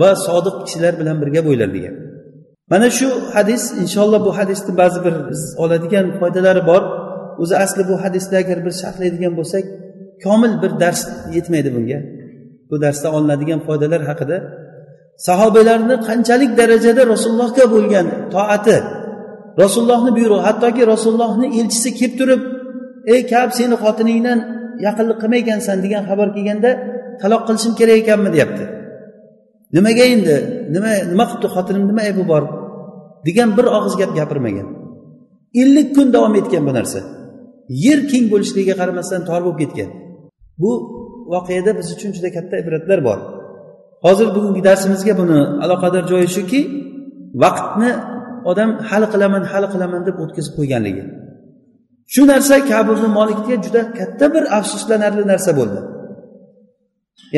va 0.00 0.10
sodiq 0.26 0.56
kishilar 0.64 0.92
bilan 1.00 1.16
birga 1.22 1.40
bo'linglar 1.46 1.70
degan. 1.76 1.94
Mana 2.72 2.88
shu 2.98 3.08
hadis 3.34 3.62
inshaalloh 3.82 4.20
bu 4.26 4.32
hadisni 4.38 4.72
ba'zi 4.80 4.98
bir 5.06 5.14
biz 5.30 5.40
oladigan 5.62 6.06
foydalari 6.20 6.62
bor. 6.70 6.82
O'zi 7.42 7.54
asli 7.64 7.82
bu 7.90 7.94
hadisni 8.04 8.36
agar 8.42 8.58
biz 8.66 8.74
sharhlaydigan 8.82 9.32
bo'lsak 9.38 9.64
komil 10.24 10.52
bir 10.62 10.72
dars 10.82 11.02
yetmaydi 11.36 11.70
bunga. 11.76 11.98
Bu 12.70 12.76
darsda 12.84 13.08
olinadigan 13.16 13.60
foydalar 13.66 14.02
haqida 14.10 14.36
sahobalarni 15.28 15.96
qanchalik 16.08 16.50
darajada 16.60 17.02
rasulullohga 17.12 17.64
bo'lgan 17.74 18.06
toati 18.34 18.76
rasulullohni 19.62 20.10
buyrug'i 20.16 20.42
hattoki 20.48 20.82
rasulullohni 20.92 21.46
elchisi 21.58 21.90
kelib 21.98 22.14
turib 22.20 22.40
ey 23.12 23.20
kab 23.32 23.48
seni 23.58 23.76
xotiningdan 23.84 24.38
yaqinlik 24.86 25.18
qilmaykansan 25.22 25.76
degan 25.84 26.02
xabar 26.10 26.28
kelganda 26.36 26.70
taloq 27.22 27.42
qilishim 27.48 27.72
kerak 27.80 27.96
ekanmi? 28.02 28.30
deyapti. 28.34 28.64
Nimaga 29.76 30.04
endi? 30.14 30.36
Nima 30.74 30.90
nima 31.12 31.24
qilibdi 31.30 31.48
xotinim? 31.54 31.82
Nima 31.90 32.02
aybi 32.08 32.24
bor? 32.32 32.42
degan 33.26 33.48
bir 33.56 33.66
og'iz 33.76 33.94
gap 34.00 34.10
gapirmagan. 34.18 34.68
Ellik 35.62 35.88
kun 35.96 36.08
davom 36.14 36.34
etgan 36.40 36.62
bu 36.68 36.72
narsa. 36.78 37.00
Yer 37.84 38.00
keng 38.10 38.24
bo'lishligiga 38.32 38.74
qaramasdan 38.80 39.22
tor 39.28 39.40
bo'lib 39.46 39.58
ketgan. 39.62 39.90
Bu 40.62 40.72
voqeada 41.32 41.70
biz 41.78 41.88
uchun 41.94 42.10
juda 42.16 42.30
katta 42.36 42.54
ibratlar 42.62 43.00
bor. 43.08 43.18
Hozir 44.04 44.28
bugungi 44.36 44.62
darsimizga 44.68 45.14
buni 45.20 45.40
aloqador 45.64 46.04
joyi 46.12 46.28
shuki 46.36 46.60
vaqtni 47.42 47.90
odam 48.50 48.70
hal 48.90 49.02
qilaman 49.12 49.42
hal 49.52 49.64
qilaman 49.72 50.02
deb 50.08 50.16
o'tkazib 50.24 50.52
qo'yganligi. 50.58 51.04
Shu 52.14 52.22
narsa 52.32 52.54
kabirni 52.70 53.08
molikga 53.18 53.56
juda 53.64 53.82
katta 53.98 54.26
bir 54.34 54.44
afsuslanarli 54.58 55.24
narsa 55.32 55.50
bo'ldi. 55.58 55.80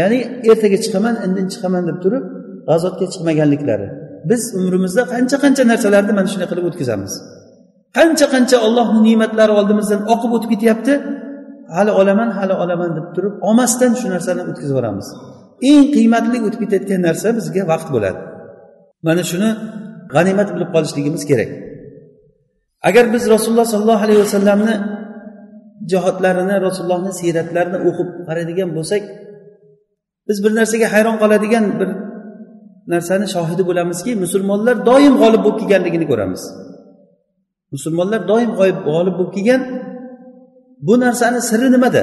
Ya'ni 0.00 0.18
ertaga 0.50 0.78
chiqaman 0.84 1.14
indin 1.26 1.46
chiqaman 1.52 1.82
deb 1.90 1.98
turib 2.04 2.24
g'azotga 2.68 3.06
chiqmaganliklari. 3.12 3.88
Biz 4.30 4.42
umrimizda 4.58 5.02
qancha 5.12 5.36
qancha 5.44 5.62
narsalarni 5.72 6.12
mana 6.18 6.28
shunday 6.32 6.48
qilib 6.52 6.64
o'tkazamiz. 6.70 7.12
Qancha 7.98 8.26
qancha 8.34 8.56
ollohni 8.66 9.00
ne'matlari 9.08 9.52
oldimizdan 9.60 10.00
oqib 10.14 10.30
o'tib 10.36 10.50
ketyapti 10.54 10.94
hali 11.76 11.92
olaman 12.00 12.30
hali 12.38 12.54
olaman 12.62 12.90
deb 12.98 13.06
turib 13.14 13.34
olmasdan 13.48 13.92
shu 14.00 14.06
narsani 14.14 14.42
o'tkazib 14.50 14.74
yuboramiz. 14.74 15.08
Eng 15.70 15.84
qiymatli 15.94 16.38
o'tib 16.46 16.60
ketayotgan 16.64 17.00
narsa 17.08 17.28
bizga 17.38 17.62
vaqt 17.72 17.88
bo'ladi. 17.94 18.20
Mana 19.06 19.22
shuni 19.30 19.50
g'animat 20.14 20.48
bilib 20.54 20.70
qolishligimiz 20.74 21.22
kerak. 21.30 21.50
Agar 22.88 23.04
biz 23.14 23.22
rasululloh 23.34 23.66
sollallohu 23.72 24.04
alayhi 24.06 24.20
vasallamni 24.24 24.74
jihodlarini 25.90 26.56
rasulullohni 26.66 27.12
siyratlarini 27.20 27.78
o'qib 27.88 28.08
qaraydigan 28.28 28.68
bo'lsak 28.76 29.02
biz 30.28 30.36
bir 30.44 30.52
narsaga 30.58 30.86
hayron 30.94 31.16
qoladigan 31.22 31.64
bir 31.80 31.88
narsani 32.92 33.26
shohidi 33.34 33.62
bo'lamizki 33.68 34.12
musulmonlar 34.24 34.76
doim 34.90 35.14
g'olib 35.22 35.42
bo'lib 35.44 35.58
kelganligini 35.60 36.06
ko'ramiz. 36.10 36.42
Musulmonlar 37.74 38.20
doim 38.30 38.50
g'olib 38.58 38.78
bo'lib 38.88 39.30
kelgan 39.36 39.62
bu 40.86 40.94
narsani 41.04 41.40
siri 41.48 41.68
nimada? 41.74 42.02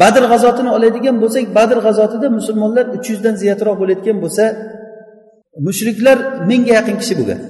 Badr 0.00 0.22
g'azotini 0.32 0.70
oladigan 0.76 1.16
bo'lsak 1.22 1.44
badr 1.58 1.78
g'azotida 1.86 2.26
musulmonlar 2.38 2.84
uch 2.96 3.06
yuzdan 3.12 3.34
ziyodroq 3.42 3.76
bo'layotgan 3.80 4.16
bo'lsa 4.24 4.44
mushriklar 5.66 6.18
mingga 6.50 6.72
yaqin 6.78 6.96
kishi 7.02 7.14
bo'lgan. 7.20 7.40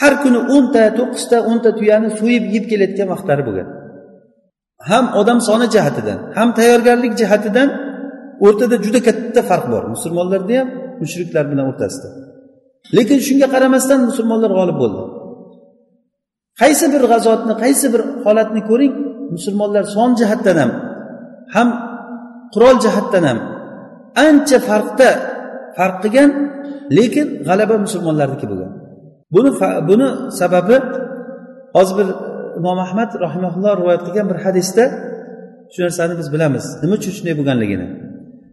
Har 0.00 0.12
kuni 0.22 0.40
o'nta 0.54 0.82
to'qqizta 0.98 1.36
o'nta 1.50 1.70
tuyani 1.78 2.08
so'yib 2.20 2.44
yeb 2.54 2.64
kelayotgan 2.70 3.08
vaqtlari 3.14 3.42
bo'lgan. 3.48 3.68
Ham 4.90 5.04
odam 5.20 5.38
soni 5.48 5.66
jihatidan 5.74 6.18
ham 6.38 6.48
tayyorgarlik 6.58 7.12
jihatidan 7.20 7.68
o'rtada 8.46 8.76
juda 8.84 9.00
katta 9.08 9.40
farq 9.50 9.66
bor. 9.72 9.82
Musulmonlarni 9.94 10.54
ham 10.60 10.68
mushriklar 11.02 11.44
bilan 11.50 11.66
o'rtasida. 11.70 12.08
Lekin 12.96 13.18
shunga 13.26 13.48
qaramasdan 13.54 14.00
musulmonlar 14.08 14.50
g'olib 14.58 14.78
bo'ldi. 14.82 15.02
Qaysi 16.62 16.86
bir 16.94 17.02
g'azotni 17.12 17.54
qaysi 17.62 17.86
bir 17.94 18.02
holatni 18.24 18.60
ko'ring 18.70 18.94
musulmonlar 19.34 19.84
son 19.96 20.10
jihatdan 20.20 20.56
ham 20.62 20.70
ham 21.54 21.68
qurol 22.54 22.76
jihatdan 22.84 23.24
ham 23.30 23.38
ancha 24.26 24.58
farqda 24.68 25.10
farq 25.76 25.96
qilgan 26.04 26.30
lekin 26.98 27.26
g'alaba 27.48 27.74
musulmonlarniki 27.84 28.46
bo'lgan. 28.50 28.72
Buni 29.34 29.50
buni 29.88 30.08
sababi 30.40 30.76
hozir 31.76 31.94
bir 31.98 32.08
imom 32.58 32.78
ahmad 32.86 33.10
rahimaulloh 33.24 33.72
rivoyat 33.80 34.02
qilgan 34.06 34.26
bir 34.30 34.38
hadisda 34.44 34.84
shu 35.72 35.78
narsani 35.84 36.14
biz 36.20 36.28
bilamiz. 36.34 36.64
Nima 36.82 36.94
uchun 36.98 37.12
shunday 37.16 37.34
bo'lganligini. 37.40 37.86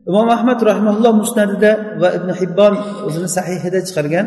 Imom 0.09 0.27
ahmad 0.37 0.59
rahimaulloh 0.69 1.13
musnadida 1.23 1.71
va 2.01 2.09
ibn 2.17 2.29
hibbon 2.39 2.73
o'zini 3.07 3.29
sahihida 3.37 3.79
chiqargan 3.87 4.25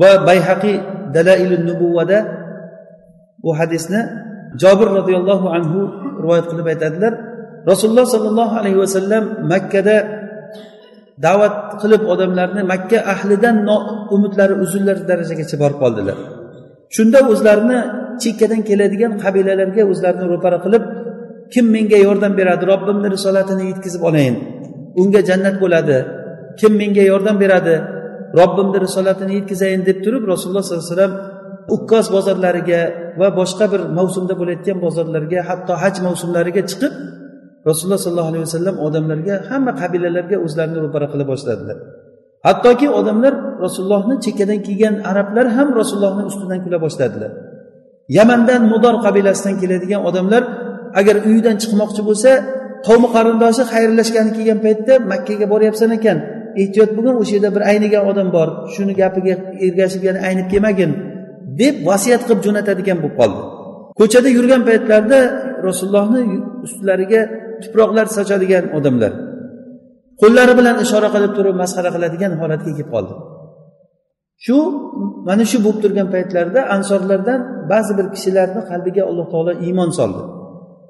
va 0.00 0.10
bayhaqiy 0.28 0.76
dalailu 1.16 1.56
nubuvada 1.68 2.18
bu 3.44 3.50
hadisni 3.58 4.00
jobir 4.62 4.88
roziyallohu 4.98 5.46
anhu 5.56 5.80
rivoyat 6.22 6.46
qilib 6.50 6.66
aytadilar. 6.72 7.12
Rasululloh 7.70 8.06
sollallohu 8.14 8.54
alayhi 8.60 8.78
vasallam 8.84 9.24
makkada 9.52 9.96
da'vat 11.26 11.56
qilib 11.82 12.02
odamlarni 12.12 12.62
makka 12.72 12.98
ahlidan 13.12 13.56
umidlari 14.14 14.54
uzillar 14.64 14.96
darajagacha 15.10 15.56
borib 15.62 15.78
qoldilar. 15.84 16.16
Shunda 16.96 17.18
o'zlarini 17.32 17.78
chekkadan 18.22 18.60
keladigan 18.68 19.12
qabilalarga 19.24 19.82
o'zlarini 19.92 20.26
ro'para 20.32 20.58
qilib 20.64 20.84
kim 21.52 21.66
menga 21.74 21.98
yordam 22.06 22.32
beradi? 22.40 22.62
Robbimni 22.72 23.08
risolatini 23.16 23.64
yetkazib 23.70 24.02
olayin 24.08 24.36
unga 25.00 25.20
jannat 25.28 25.56
bo'ladi. 25.62 25.98
Kim 26.60 26.72
menga 26.80 27.04
yordam 27.12 27.36
beradi? 27.44 27.74
Robbimni 28.40 28.78
risolatini 28.86 29.32
yetkazayin 29.38 29.82
deb 29.88 29.98
turib 30.04 30.22
rasululloh 30.32 30.64
sollallohu 30.64 30.84
alayhi 30.86 30.94
vasallam 30.96 31.14
ukkos 31.76 32.06
bozorlariga 32.16 32.80
va 33.20 33.28
boshqa 33.40 33.64
bir 33.72 33.80
mavsumda 33.98 34.34
bo'layotgan 34.40 34.78
bozorlarga 34.86 35.40
hatto 35.48 35.72
haj 35.82 35.94
mavsumlariga 36.06 36.62
chiqib 36.70 36.92
rasululloh 37.68 38.00
sollallohu 38.04 38.30
alayhi 38.32 38.44
vasallam 38.48 38.76
odamlarga 38.86 39.34
hamma 39.50 39.72
qabilalarga 39.80 40.36
o'zlarini 40.46 40.78
ro'para 40.84 41.06
qila 41.12 41.24
boshladilar. 41.32 41.76
Hattoki 42.46 42.86
odamlar 43.00 43.34
rasulullohni 43.64 44.16
chekkadan 44.24 44.60
kelgan 44.66 44.94
arablar 45.10 45.46
ham 45.56 45.68
rasulullohni 45.80 46.24
ustidan 46.30 46.60
kula 46.64 46.78
boshladilar. 46.84 47.30
Yamandan 48.18 48.62
mudor 48.72 48.94
qabilasidan 49.04 49.54
keladigan 49.62 50.02
odamlar 50.08 50.42
agar 51.00 51.16
uyidan 51.28 51.56
chiqmoqchi 51.62 52.02
bo'lsa 52.08 52.30
qavmi 52.86 53.08
qarindoshi 53.16 53.62
xayrlashgani 53.72 54.30
kelgan 54.36 54.58
paytda 54.64 54.94
makkaga 55.12 55.46
boryapsan 55.52 55.90
ekan 55.98 56.18
ehtiyot 56.62 56.90
bo'lgin 56.96 57.14
o'sha 57.22 57.32
yerda 57.36 57.50
bir 57.56 57.62
aynigan 57.70 58.02
odam 58.10 58.28
bor 58.36 58.48
shuni 58.74 58.92
gapiga 59.00 59.34
ergashib 59.66 60.02
yana 60.08 60.20
aynib 60.28 60.46
kelmagin 60.52 60.90
deb 61.60 61.74
vasiyat 61.88 62.22
qilib 62.26 62.40
jo'natadigan 62.46 62.98
bo'lib 63.02 63.16
qoldi. 63.20 63.42
Ko'chada 63.98 64.28
yurgan 64.36 64.62
paytlarida 64.68 65.20
rasulullohni 65.68 66.22
ustlariga 66.66 67.22
tuproqlar 67.62 68.06
sochadigan 68.16 68.64
odamlar. 68.78 69.12
Qo'llari 70.20 70.54
bilan 70.60 70.76
ishora 70.84 71.08
qilib 71.14 71.32
turib 71.38 71.56
masxara 71.62 71.90
qiladigan 71.94 72.32
holatga 72.40 72.70
kelib 72.78 72.90
qoldi. 72.94 73.14
Shu 74.44 74.56
mana 75.28 75.44
shu 75.50 75.58
bo'lib 75.64 75.80
turgan 75.84 76.08
paytlarida 76.14 76.60
ansorlardan 76.76 77.40
ba'zi 77.72 77.92
bir 77.98 78.06
kishilarni 78.14 78.62
qalbiga 78.70 79.02
alloh 79.10 79.26
taolo 79.32 79.52
iymon 79.66 79.90
soldi. 79.98 80.22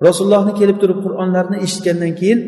Rasulullohni 0.06 0.52
kelib 0.61 0.78
turib 0.82 0.98
qur'onlarni 1.04 1.56
eshitgandan 1.66 2.12
keyin 2.20 2.40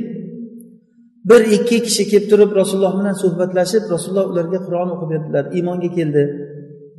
bir 1.30 1.40
ikki 1.56 1.78
kishi 1.86 2.04
kelib 2.10 2.26
turib 2.30 2.50
rasululloh 2.60 2.94
bilan 3.00 3.16
suhbatlashib 3.22 3.84
rasululloh 3.94 4.26
ularga 4.32 4.58
qur'on 4.66 4.88
o'qib 4.94 5.08
berdilar 5.12 5.44
iymonga 5.56 5.90
keldi. 5.98 6.24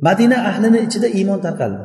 Madina 0.06 0.36
ahlini 0.50 0.78
ichida 0.86 1.08
iymon 1.18 1.40
tarqaldi. 1.46 1.82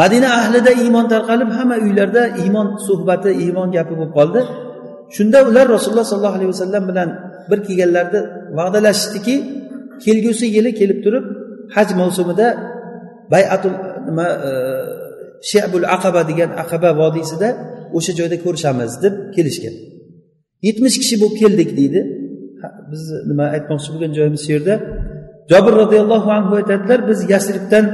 Madina 0.00 0.28
ahlida 0.40 0.72
iymon 0.82 1.06
tarqalib 1.12 1.50
hamma 1.58 1.76
uylarda 1.86 2.22
iymon 2.42 2.68
suhbati 2.86 3.30
iymon 3.44 3.68
gapi 3.76 3.94
bo'lib 3.98 4.12
qoldi. 4.18 4.40
Shunda 5.16 5.38
ular 5.48 5.66
rasululloh 5.74 6.06
sollallohu 6.12 6.36
alayhi 6.38 6.50
vasallam 6.54 6.84
bilan 6.90 7.08
bir 7.50 7.58
kelganlarida 7.66 8.20
va'dalashishdiki 8.58 9.34
kelgusi 10.04 10.46
yili 10.56 10.70
kelib 10.80 10.98
turib 11.04 11.24
haj 11.76 11.88
mavsumida 12.00 12.46
bayatul 13.32 13.76
nima 14.08 14.26
e, 14.48 14.50
shebul 15.50 15.84
aqaba 15.96 16.20
degan 16.30 16.50
aqaba 16.62 16.90
vodiysida 17.00 17.48
o'sha 17.96 18.12
joyda 18.18 18.36
ko'rishamiz 18.44 18.92
deb 19.04 19.14
kelishgan. 19.36 19.74
Yetmish 20.66 20.96
kishi 21.02 21.16
bo'lib 21.22 21.36
keldik 21.42 21.70
deydi. 21.78 22.00
Biz 22.90 23.02
nima 23.30 23.46
aytmoqchi 23.56 23.88
bo'lgan 23.92 24.12
joyimiz 24.18 24.40
shu 24.44 24.50
yerda. 24.56 24.74
Jobir 25.50 25.74
roziyallohu 25.82 26.28
anhu 26.38 26.52
aytadilar 26.60 27.00
biz 27.10 27.18
yasribdan 27.32 27.84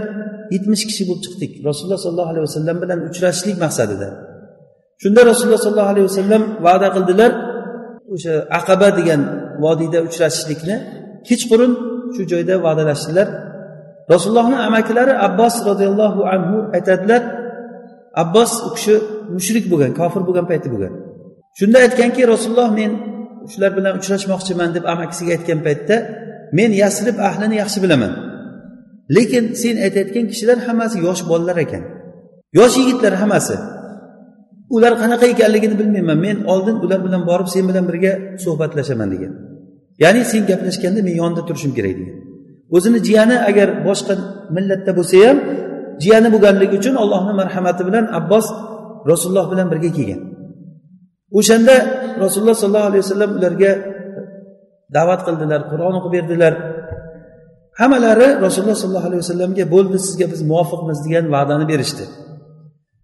yetmish 0.54 0.84
kishi 0.88 1.02
bo'lib 1.08 1.22
chiqdik. 1.26 1.52
Rasululloh 1.68 2.00
sollallohu 2.04 2.30
alayhi 2.32 2.46
vasallam 2.48 2.76
bilan 2.82 2.98
uchrashishlik 3.08 3.56
maqsadida. 3.64 4.08
Shunda 5.02 5.20
rasululloh 5.30 5.60
sollallohu 5.66 5.92
alayhi 5.94 6.06
vasallam 6.10 6.42
va'da 6.66 6.88
qildilar 6.96 7.30
o'sha 8.14 8.34
aqaba 8.58 8.88
degan 8.98 9.20
vodiyda 9.64 9.98
uchrashishlikni. 10.08 10.76
Kechqurun 11.28 11.72
shu 12.14 12.22
joyda 12.32 12.54
va'dalashdilar. 12.66 13.28
Rasulullohni 14.12 14.56
amakilari 14.68 15.12
abbos 15.28 15.54
roziyallohu 15.68 16.20
anhu 16.34 16.56
aytadilar 16.76 17.22
abbos 18.22 18.52
u 18.66 18.68
kishi 18.76 18.94
mushrik 19.36 19.64
bo'lgan 19.72 19.92
kofir 20.00 20.22
bo'lgan 20.28 20.46
payti 20.50 20.68
bo'lgan. 20.72 20.92
Shunda 21.58 21.78
aytganki 21.84 22.22
rasululloh 22.32 22.70
men 22.80 22.92
shular 23.52 23.70
bilan 23.78 23.94
uchrashmoqchiman 24.00 24.70
deb 24.76 24.84
amakisiga 24.92 25.30
aytgan 25.36 25.60
paytda 25.66 25.96
men 26.58 26.70
yasrib 26.82 27.16
ahlini 27.28 27.56
yaxshi 27.62 27.78
bilaman. 27.84 28.12
Lekin 29.16 29.44
sen 29.62 29.76
aytayotgan 29.86 30.24
kishilar 30.30 30.58
hammasi 30.66 30.96
yosh 31.06 31.22
bolalar 31.30 31.56
ekan. 31.64 31.82
Yosh 32.58 32.74
yigitlar 32.80 33.14
hammasi. 33.22 33.56
Ular 34.74 34.92
qanaqa 35.02 35.26
ekanligini 35.34 35.76
bilmayman. 35.80 36.18
Men 36.26 36.36
oldin 36.52 36.76
ular 36.84 37.00
bilan 37.06 37.22
borib 37.30 37.48
sen 37.54 37.64
bilan 37.70 37.84
birga 37.90 38.12
suhbatlashaman 38.44 39.08
degan. 39.14 39.32
Ya'ni 40.02 40.22
sen 40.32 40.42
gaplashganda 40.50 41.00
men 41.06 41.14
yonida 41.22 41.42
turishim 41.48 41.72
kerak 41.78 41.94
degan. 42.00 42.16
O'zini 42.76 42.98
jiyani 43.08 43.36
agar 43.50 43.68
boshqa 43.88 44.14
millatda 44.56 44.92
bo'lsa 44.98 45.16
ham 45.26 45.38
jiyani 46.02 46.28
bo'lganligi 46.34 46.74
uchun 46.80 46.94
allohni 47.02 47.32
marhamati 47.40 47.82
bilan 47.88 48.04
abbos 48.18 48.46
rasululloh 49.10 49.46
bilan 49.52 49.66
birga 49.72 49.90
kelgan. 49.96 50.20
O'shanda 51.38 51.74
rasululloh 52.24 52.56
sollallohu 52.62 52.88
alayhi 52.90 53.02
vasallam 53.04 53.30
ularga 53.38 53.72
da'vat 54.96 55.20
qildilar 55.26 55.60
qur'on 55.70 55.94
o'qib 55.98 56.12
berdilar. 56.16 56.52
Hammalari 57.80 58.28
rasululloh 58.44 58.78
sollallohu 58.82 59.08
alayhi 59.10 59.22
vasallamga 59.24 59.64
bo'ldi 59.74 59.96
sizga 60.06 60.26
biz 60.32 60.40
muvofiqmiz 60.50 60.98
degan 61.06 61.24
va'dani 61.34 61.64
berishdi. 61.72 62.04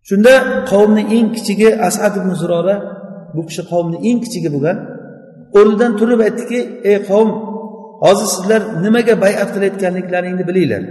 Shunda 0.09 0.35
qavmni 0.71 1.03
eng 1.17 1.29
kichigi 1.37 1.69
asad 1.89 2.15
ibn 2.21 2.31
zurora 2.43 2.77
bu 3.37 3.43
kishi 3.49 3.63
qavmni 3.73 3.99
eng 4.09 4.19
kichigi 4.25 4.49
bo'lgan 4.55 4.77
o'rnidan 5.59 5.93
turib 6.01 6.21
aytdiki 6.27 6.59
ey 6.91 6.99
qavm 7.11 7.31
hozir 8.05 8.29
sizlar 8.35 8.61
nimaga 8.85 9.15
bayat 9.25 9.49
qilayotganliklaringni 9.55 10.45
bilinglar. 10.51 10.83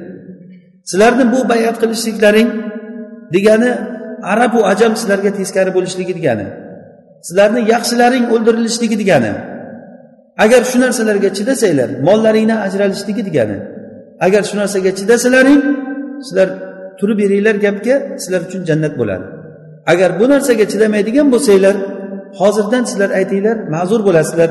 Sizlarni 0.89 1.25
bu 1.33 1.39
bayat 1.51 1.75
qilishliklaring 1.81 2.49
degani 3.35 3.71
arabu 4.31 4.59
ajam 4.71 4.93
sizlarga 4.99 5.31
teskari 5.39 5.71
bo'lishligi 5.77 6.13
degani 6.19 6.47
sizlarni 7.27 7.61
yaxshilaring 7.73 8.25
o'ldirilishligi 8.33 8.97
degani 9.01 9.31
agar 10.43 10.61
shu 10.71 10.77
narsalarga 10.85 11.29
chidasanglar 11.37 11.89
mollaringdan 12.07 12.59
ajralishligi 12.67 13.23
degani. 13.27 13.57
Agar 14.25 14.43
shu 14.49 14.55
narsaga 14.61 14.91
chidasalaring 14.99 15.61
sizlar 16.25 16.47
turib 16.99 17.17
beringlar 17.21 17.55
gapga 17.65 17.95
sizlar 18.21 18.41
uchun 18.47 18.61
jannat 18.69 18.93
bo'ladi. 18.99 19.25
Agar 19.91 20.09
bu 20.19 20.25
narsaga 20.33 20.65
chidamaydigan 20.71 21.27
bo'lsanglar 21.33 21.75
hozirdan 22.39 22.83
sizlar 22.89 23.09
aytinglar 23.19 23.57
ma'zur 23.75 24.01
bo'lasizlar. 24.07 24.49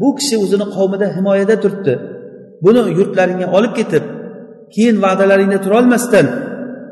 Bu 0.00 0.08
kishi 0.18 0.36
o'zini 0.44 0.66
qavmida 0.76 1.06
himoyada 1.16 1.56
turibdi. 1.62 1.94
Buni 2.64 2.82
yurtlaringga 2.98 3.46
olib 3.56 3.72
ketib 3.78 4.04
keyin 4.74 4.96
va'dalaringda 5.04 5.58
turolmasdan 5.64 6.26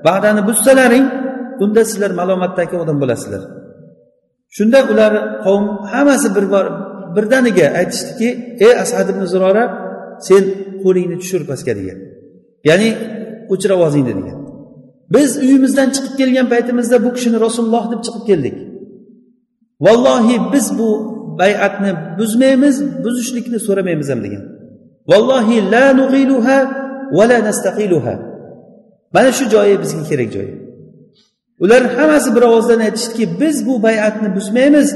va'dani 0.06 0.42
buzsalaring 0.48 1.06
unda 1.64 1.82
sizlar 1.90 2.10
malomatdagi 2.20 2.74
odam 2.82 2.96
bo'lasizlar. 3.02 3.42
Shunda 4.56 4.78
ular 4.92 5.12
qavm 5.44 5.64
hammasi 5.92 6.28
bir 6.36 6.46
bor 6.54 6.66
birdaniga 7.16 7.66
aytishdiki 7.80 8.28
ey 8.66 8.72
asad 8.84 9.06
ibn 9.12 9.22
zurora 9.32 9.64
sen 10.28 10.42
qo'lingni 10.82 11.16
tushir 11.22 11.42
pastga 11.50 11.72
degan. 11.80 11.98
Ya'ni 12.68 12.88
o'chir 13.52 13.70
ovozingni 13.76 14.14
degan. 14.20 14.38
Biz 15.14 15.30
uyimizdan 15.44 15.88
chiqib 15.94 16.14
kelgan 16.20 16.46
paytimizda 16.52 16.96
bu 17.04 17.10
kishini 17.16 17.38
rasululloh 17.46 17.84
deb 17.92 18.00
chiqib 18.06 18.24
keldik. 18.30 18.56
Vallohi 19.84 20.36
biz 20.52 20.66
bu 20.78 20.90
bay'atni 21.40 21.92
buzmaymiz 22.18 22.76
buzishlikni 23.04 23.58
so'ramaymiz 23.66 24.08
ham 24.12 24.20
degan. 24.26 24.44
Vallohi 25.10 25.56
la 25.72 25.86
nug'iluha 26.00 26.58
va 27.16 27.24
la 27.30 27.38
nastaqiluha. 27.48 28.14
Mana 29.14 29.30
shu 29.38 29.44
joyi 29.54 29.74
bizga 29.82 30.02
kerak 30.10 30.30
joyi. 30.36 30.54
Ular 31.64 31.82
hammasi 31.96 32.28
bir 32.36 32.42
ovozdan 32.42 32.80
aytishdiki 32.86 33.24
biz 33.40 33.56
bu 33.66 33.74
bay'atni 33.86 34.28
buzmaymiz 34.36 34.88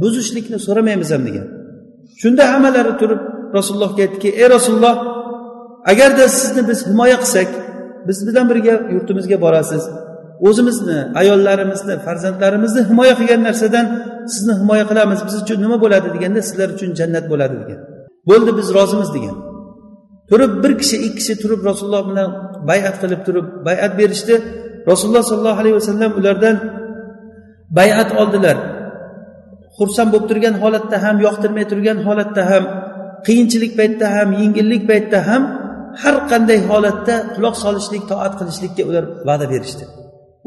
buzishlikni 0.00 0.58
so'ramaymiz 0.66 1.10
ham 1.14 1.22
degan. 1.28 1.46
Shunda 2.22 2.42
hammalari 2.52 2.92
turib 3.00 3.20
rasulullohga 3.56 4.00
aytdiki 4.06 4.28
ey 4.42 4.48
rasululloh 4.56 4.94
agarda 5.92 6.24
sizni 6.40 6.62
biz 6.70 6.78
himoya 6.90 7.16
qilsak 7.22 7.48
biz 8.08 8.18
bilan 8.26 8.46
birga 8.50 8.74
yurtimizga 8.94 9.36
borasiz. 9.44 9.84
O'zimizni 10.48 10.98
ayollarimizni 11.20 11.94
farzandlarimizni 12.06 12.82
himoya 12.90 13.14
qilgan 13.20 13.40
narsadan 13.48 13.86
sizni 14.32 14.54
himoya 14.60 14.84
qilamiz. 14.90 15.18
Biz 15.26 15.34
uchun 15.42 15.58
nima 15.64 15.76
bo'ladi? 15.84 16.08
deganda 16.14 16.40
sizlar 16.48 16.68
uchun 16.76 16.90
jannat 17.00 17.24
bo'ladi 17.32 17.54
degan. 17.62 17.80
Bo'ldi 18.30 18.50
biz 18.58 18.68
rozimiz 18.78 19.10
degan. 19.16 19.36
Turib 20.30 20.52
bir 20.62 20.72
kishi 20.80 20.96
ikki 21.06 21.16
kishi 21.18 21.34
turib 21.42 21.60
rasululloh 21.68 22.02
bilan 22.10 22.28
bayat 22.70 22.94
qilib 23.02 23.20
turib 23.26 23.46
bayat 23.68 23.92
berishdi. 24.00 24.34
Rasululloh 24.90 25.24
sollallohu 25.30 25.60
alayhi 25.62 25.76
vasallam 25.80 26.12
ulardan 26.20 26.56
bayat 27.78 28.10
oldilar. 28.20 28.56
Xursand 29.78 30.08
bo'lib 30.12 30.26
turgan 30.30 30.54
holatda 30.62 30.96
ham 31.04 31.16
yoqtirmay 31.26 31.64
turgan 31.72 31.98
holatda 32.06 32.42
ham 32.50 32.64
qiyinchilik 33.26 33.72
paytda 33.80 34.06
ham 34.16 34.28
yengillik 34.40 34.82
paytda 34.90 35.18
ham 35.28 35.42
har 36.02 36.16
qanday 36.30 36.58
holatda 36.70 37.14
quloq 37.34 37.54
solishlik 37.64 38.02
toat 38.10 38.32
qilishlikka 38.40 38.82
ular 38.90 39.04
va'da 39.28 39.46
berishdi. 39.52 39.84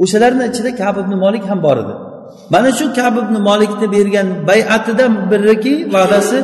O'shalarni 0.04 0.44
ichida 0.52 0.72
kab 0.82 0.96
ibn 1.04 1.14
molik 1.24 1.44
ham 1.50 1.60
bor 1.68 1.78
edi. 1.84 1.94
Mana 2.54 2.70
shu 2.78 2.86
kab 3.00 3.14
ibn 3.24 3.36
molikni 3.50 3.88
bergan 3.96 4.28
bayatidan 4.50 5.14
biriki 5.32 5.74
va'dasi 5.96 6.38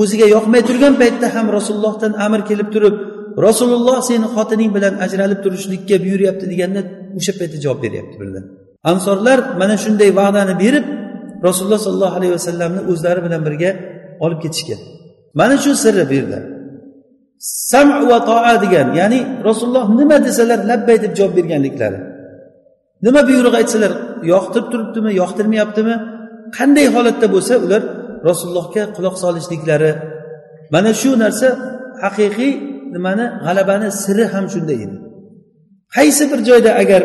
o'ziga 0.00 0.26
yoqmay 0.36 0.62
turgan 0.68 0.94
paytda 1.02 1.26
ham 1.34 1.46
rasulullohdan 1.56 2.12
amr 2.26 2.40
kelib 2.48 2.68
turib 2.74 2.94
rasululloh 3.46 3.98
seni 4.08 4.26
xotining 4.34 4.70
bilan 4.76 4.94
ajralib 5.04 5.40
turishlikka 5.44 5.96
buyuryapti 6.04 6.44
deganda 6.52 6.80
o'sha 7.18 7.32
paytda 7.38 7.56
javob 7.64 7.78
beryapti 7.84 8.16
birdan. 8.20 8.44
Ansorlar 8.92 9.38
mana 9.60 9.76
shunday 9.84 10.10
va'dani 10.20 10.54
berib 10.64 10.84
rasululloh 11.46 11.80
sollallohu 11.86 12.14
alayhi 12.18 12.32
vasallamni 12.38 12.80
o'zlari 12.92 13.20
bilan 13.26 13.40
birga 13.46 13.70
olib 14.24 14.40
ketishgan. 14.44 14.80
Mana 15.38 15.56
shu 15.64 15.72
sirri 15.84 16.04
bu 16.10 16.14
yerda. 16.18 16.38
Sam 17.70 17.88
va 18.10 18.18
toa 18.30 18.54
degan 18.64 18.88
ya'ni 19.00 19.20
rasululloh 19.48 19.86
nima 19.98 20.16
desalar 20.26 20.58
labbay 20.70 20.96
deb 21.04 21.12
javob 21.18 21.32
berganliklari. 21.38 21.98
Nima 23.06 23.20
buyruq 23.28 23.54
aytsalar 23.60 23.92
yoqtirib 24.32 24.66
turibdimi 24.72 25.10
yoqtirmayaptimi? 25.20 25.94
Qanday 26.56 26.86
holatda 26.94 27.26
bo'lsa 27.34 27.54
ular 27.64 27.82
rasulullohga 28.28 28.82
quloq 28.96 29.16
solishliklari. 29.24 29.92
Mana 30.74 30.90
shu 31.00 31.10
narsa 31.24 31.48
haqiqiy 32.04 32.52
nimani 32.94 33.26
g'alabani 33.44 33.88
siri 34.02 34.24
ham 34.32 34.44
shunda 34.54 34.74
edi. 34.84 34.96
Qaysi 35.96 36.24
bir 36.30 36.40
joyda 36.48 36.70
agar 36.82 37.02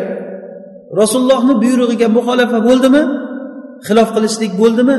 rasulullohni 1.00 1.54
buyrug'iga 1.62 2.08
muxolifa 2.16 2.58
bo'ldimi 2.68 3.02
xilof 3.86 4.08
qilishlik 4.16 4.52
bo'ldimi? 4.62 4.96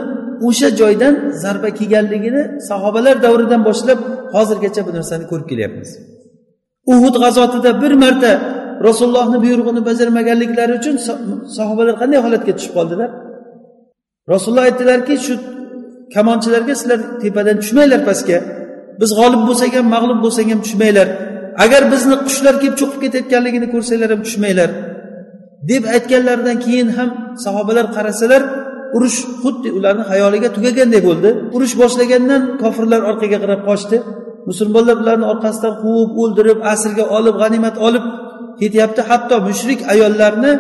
O'sha 0.48 0.70
joydan 0.80 1.14
zarba 1.44 1.70
kelganligini 1.80 2.44
sahobalar 2.70 3.16
davridan 3.26 3.62
boshlab 3.70 4.00
hozirgacha 4.36 4.82
bu 4.88 4.92
narsani 4.98 5.26
ko'rib 5.32 5.48
kelyapmiz. 5.52 5.90
Uhud 6.94 7.16
g'azotida 7.24 7.72
bir 7.84 7.94
marta 8.04 8.32
rasulullohni 8.88 9.38
buyrug'ini 9.46 9.82
bajarmaganliklari 9.90 10.74
uchun 10.80 10.96
sahobalar 11.58 11.96
qanday 12.02 12.20
holatga 12.26 12.52
tushib 12.58 12.74
qoldilar? 12.78 13.10
Rasululloh 14.34 14.66
aytdilarki 14.70 15.14
shu 15.26 15.34
kamonchilarga 16.16 16.74
sizlar 16.80 17.00
tepadan 17.24 17.58
tushmanglar 17.62 18.02
pastga. 18.10 18.38
Biz 19.02 19.10
g'olib 19.20 19.42
bo'lsak 19.50 19.72
ham 19.78 19.88
mag'lub 19.96 20.20
bo'lsak 20.26 20.48
ham 20.52 20.60
tushmanglar. 20.66 21.08
Agar 21.64 21.82
bizni 21.94 22.16
qushlar 22.26 22.56
kelib 22.62 22.76
cho'qib 22.82 23.00
ketayotganligini 23.04 23.68
ko'rsanglar 23.74 24.10
ham 24.14 24.22
tushmanglar. 24.28 24.72
deb 25.70 25.84
aytganlaridan 25.96 26.58
keyin 26.66 26.90
ham 26.98 27.10
sahobalar 27.46 27.86
qarasalar 27.96 28.42
urush 28.96 29.20
xuddi 29.42 29.70
ularni 29.78 30.04
xayoliga 30.12 30.50
tugaganday 30.56 31.02
bo'ldi. 31.08 31.30
Urush 31.56 31.76
boshlagandan 31.82 32.42
kofirlar 32.62 33.02
orqaga 33.10 33.38
qarab 33.44 33.62
qochdi. 33.70 33.98
Musulmonlar 34.50 34.96
ularni 35.04 35.26
orqasidan 35.34 35.74
quvib 35.84 36.12
o'ldirib 36.22 36.60
asrga 36.74 37.04
olib 37.18 37.36
g'animat 37.42 37.76
olib 37.88 38.06
ketyapti. 38.62 39.02
Hatto 39.10 39.36
mushrik 39.48 39.80
ayollarni 39.94 40.52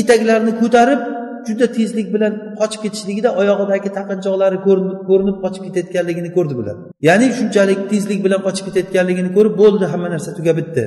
etaklarini 0.00 0.52
ko'tarib 0.62 1.00
juda 1.48 1.66
tezlik 1.76 2.08
bilan 2.14 2.32
qochib 2.60 2.80
ketishligida 2.84 3.30
oyog'idagi 3.40 3.90
taqinchoqlari 3.98 4.58
ko'rinib 5.08 5.36
qochib 5.44 5.62
ketayotganligini 5.66 6.30
ko'rdi 6.36 6.54
bular. 6.60 6.76
Ya'ni 7.08 7.26
shunchalik 7.38 7.80
tezlik 7.92 8.20
bilan 8.26 8.40
qochib 8.46 8.64
ketayotganligini 8.68 9.30
ko'rib 9.36 9.54
bo'ldi 9.62 9.84
hamma 9.92 10.08
narsa 10.14 10.30
tugab 10.38 10.56
bitdi. 10.60 10.82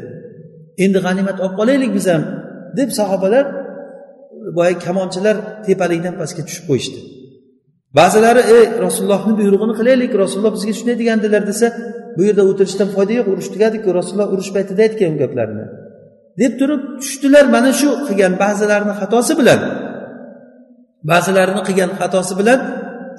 Endi 0.84 1.00
g'animat 1.06 1.38
olib 1.44 1.56
qolaylik 1.60 1.92
biz 1.98 2.06
ham 2.14 2.24
deb 2.80 2.90
sahobalar 3.00 3.46
boyagi 4.58 4.80
kamonchilar 4.88 5.36
tepalikdan 5.68 6.16
pastga 6.22 6.42
tushib 6.48 6.66
qo'yishdi. 6.70 7.00
Ba'zilari 8.00 8.42
ey 8.56 8.66
rasulullohni 8.86 9.34
buyrug'ini 9.40 9.74
qilaylik 9.80 10.12
rasululloh 10.24 10.54
bizga 10.58 10.74
shunday 10.80 10.96
degandilar 11.02 11.42
desa 11.52 11.68
bu 12.18 12.22
yerda 12.28 12.44
o'tirishdan 12.52 12.90
foyda 12.96 13.14
yo'q 13.20 13.28
urush 13.34 13.50
tugadiku 13.54 13.88
rasululloh 14.00 14.30
urush 14.34 14.52
paytida 14.56 14.82
aytgan 14.88 15.12
bu 15.14 15.20
gaplarni 15.24 15.66
deb 16.40 16.54
turib 16.60 16.82
tushdilar 17.02 17.46
mana 17.56 17.72
shu 17.80 17.90
qilgan 18.08 18.34
ba'zilarini 18.44 18.94
xatosi 19.02 19.34
bilan. 19.40 19.60
Ba'zilarini 21.12 21.62
qilgan 21.68 21.92
xatosi 22.00 22.34
bilan 22.40 22.60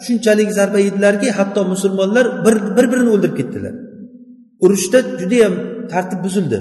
shunchalik 0.04 0.50
zarba 0.58 0.78
yedilarki 0.86 1.28
hatto 1.38 1.60
musulmonlar 1.72 2.26
bir 2.44 2.56
bir 2.76 2.86
birini 2.92 3.10
o'ldirib 3.14 3.36
ketdilar. 3.40 3.74
Urushda 4.64 4.98
judayam 5.20 5.54
tartib 5.92 6.20
buzildi. 6.26 6.58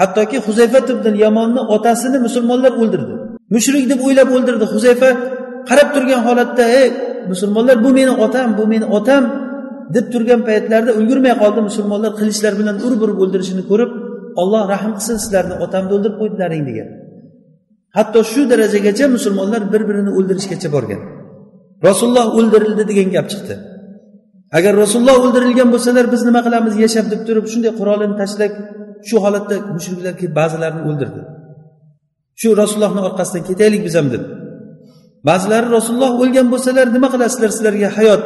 Hattoki 0.00 0.38
huzayfa 0.46 0.80
ibn 0.94 1.14
yamonni 1.24 1.60
otasini 1.74 2.18
musulmonlar 2.26 2.72
o'ldirdi. 2.82 3.14
Mushrik 3.54 3.84
deb 3.92 4.00
o'ylab 4.06 4.28
o'ldirdi. 4.36 4.64
Huzayfa 4.74 5.10
qarab 5.68 5.88
turgan 5.94 6.20
holatda 6.26 6.64
ey 6.80 6.88
musulmonlar 7.32 7.76
bu 7.84 7.90
meni 7.98 8.12
otam 8.24 8.48
bu 8.58 8.64
meni 8.72 8.86
otam 8.98 9.22
deb 9.94 10.06
turgan 10.12 10.40
paytlarida 10.48 10.92
ulgurmay 10.98 11.34
qoldi 11.42 11.60
musulmonlar 11.68 12.12
qilichlar 12.20 12.52
bilan 12.60 12.76
urib 12.86 13.00
urib 13.04 13.18
o'ldirishini 13.22 13.62
ko'rib 13.70 13.90
olloh 14.40 14.62
rahm 14.72 14.92
qilsin 14.98 15.16
sizlarni 15.24 15.54
otamni 15.64 15.90
o'ldirib 15.96 16.16
qo'ydilaring 16.20 16.62
degan. 16.70 16.88
Hatto 17.96 18.18
shu 18.32 18.40
darajagacha 18.52 19.06
musulmonlar 19.16 19.62
bir 19.72 19.82
birini 19.88 20.10
o'ldirishgacha 20.18 20.68
borgan. 20.76 21.00
Rasululloh 21.88 22.26
o'ldirildi 22.38 22.82
degan 22.90 23.08
gap 23.16 23.26
chiqdi. 23.32 23.54
Agar 24.58 24.72
rasululloh 24.82 25.16
o'ldirilgan 25.24 25.68
bo'lsalar 25.74 26.04
biz 26.14 26.22
nima 26.28 26.40
qilamiz 26.46 26.74
yashab 26.84 27.06
deb 27.12 27.20
turib 27.28 27.46
shunday 27.52 27.72
qurolini 27.80 28.16
tashlab 28.22 28.52
shu 29.08 29.16
holatda 29.24 29.56
mushriklar 29.76 30.14
kelib 30.20 30.34
ba'zilarini 30.40 30.82
o'ldirdi. 30.90 31.20
Shu 32.40 32.48
rasulullohni 32.62 33.00
orqasidan 33.08 33.42
ketaylik 33.48 33.82
biz 33.86 33.94
ham 33.98 34.08
deb. 34.14 34.22
Ba'zilari 35.28 35.68
rasululloh 35.76 36.12
o'lgan 36.22 36.46
bo'lsalar 36.52 36.86
nima 36.96 37.08
qilasizlar 37.14 37.50
sizlarga 37.56 37.88
hayot? 37.98 38.22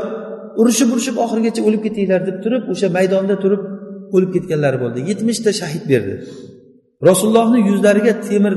Urushib 0.60 0.88
urushib 0.94 1.16
oxirigacha 1.24 1.60
o'lib 1.68 1.82
ketinglar 1.86 2.20
deb 2.28 2.36
turib 2.44 2.62
o'sha 2.72 2.88
maydonda 2.96 3.34
turib 3.44 3.62
o'lib 4.16 4.30
ketganlari 4.36 4.78
bo'ldi. 4.82 4.98
Yetmishta 5.10 5.50
shahid 5.60 5.84
berdi. 5.92 6.14
Rasulullohni 7.08 7.58
yuzlariga 7.68 8.14
temir 8.28 8.54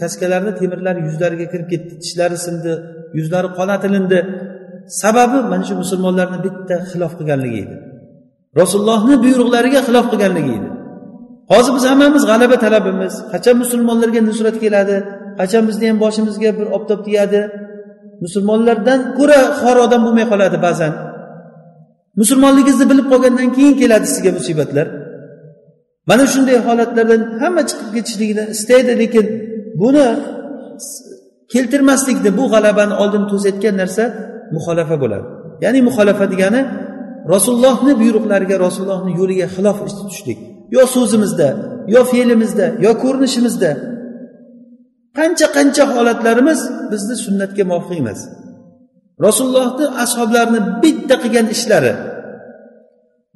kaskalarni 0.00 0.52
temirlari 0.60 1.00
yuzlariga 1.08 1.46
kirib 1.52 1.68
ketdi. 1.72 1.92
Tishlari 2.02 2.36
sindi 2.46 2.72
yuzlari 3.18 3.48
qonatilindi 3.58 4.18
sababi 5.02 5.38
mana 5.52 5.64
shu 5.68 5.74
musulmonlarni 5.82 6.38
bitta 6.46 6.74
xilof 6.90 7.12
qilganligi 7.18 7.58
edi. 7.64 7.76
Rasulullohni 8.60 9.14
buyruqlariga 9.24 9.80
xilof 9.88 10.06
qilganligi 10.12 10.52
edi. 10.58 10.68
Hozir 11.52 11.72
biz 11.76 11.84
hammamiz 11.90 12.22
g'alaba 12.30 12.56
talabimiz. 12.64 13.14
Qachon 13.32 13.56
musulmonlarga 13.62 14.20
nusrat 14.28 14.56
keladi? 14.64 14.96
Qachon 15.40 15.62
bizni 15.68 15.84
ham 15.90 15.98
boshimizga 16.04 16.50
bir 16.58 16.66
oftob 16.76 17.00
tegadi 17.06 17.40
musulmonlardan 18.24 19.00
ko'ra 19.18 19.40
xor 19.60 19.76
odam 19.86 20.00
bo'lmay 20.06 20.26
qoladi 20.32 20.58
ba'zan. 20.66 20.92
Musulmonligingizni 22.20 22.86
bilib 22.90 23.06
qolgandan 23.12 23.48
keyin 23.56 23.74
keladi 23.82 24.06
sizga 24.14 24.30
musibatlar. 24.38 24.86
Mana 26.10 26.24
shunday 26.32 26.58
holatlardan 26.68 27.22
hamma 27.42 27.62
chiqib 27.70 27.88
ketishligini 27.96 28.44
istaydi 28.54 28.92
lekin 29.02 29.26
buni 29.82 30.06
keltirmaslikni 31.52 32.30
bu 32.38 32.44
g'alabani 32.52 32.94
oldin 33.02 33.24
to'sayotgan 33.30 33.74
narsa 33.82 34.04
muxolafa 34.54 34.96
bo'ladi. 35.02 35.26
Ya'ni 35.64 35.80
muxolafa 35.88 36.24
degani 36.32 36.60
rasulullohni 37.34 37.92
buyruqlariga 38.02 38.56
rasulullohni 38.66 39.12
yo'liga 39.20 39.46
xilof 39.54 39.78
ish 39.88 39.94
tutishlik 40.00 40.40
yo 40.74 40.82
so'zimizda 40.94 41.48
yo 41.94 42.00
fe'limizda 42.10 42.66
yo 42.84 42.92
ko'rinishimizda. 43.02 43.70
Qancha 45.18 45.46
qancha 45.56 45.84
holatlarimiz 45.94 46.60
bizni 46.92 47.16
sunnatga 47.24 47.64
muvofiq 47.70 47.98
emas. 48.02 48.20
Rasulullohni 49.26 49.86
ashoblarini 50.04 50.60
bitta 50.82 51.14
qilgan 51.22 51.46
ishlari. 51.56 51.92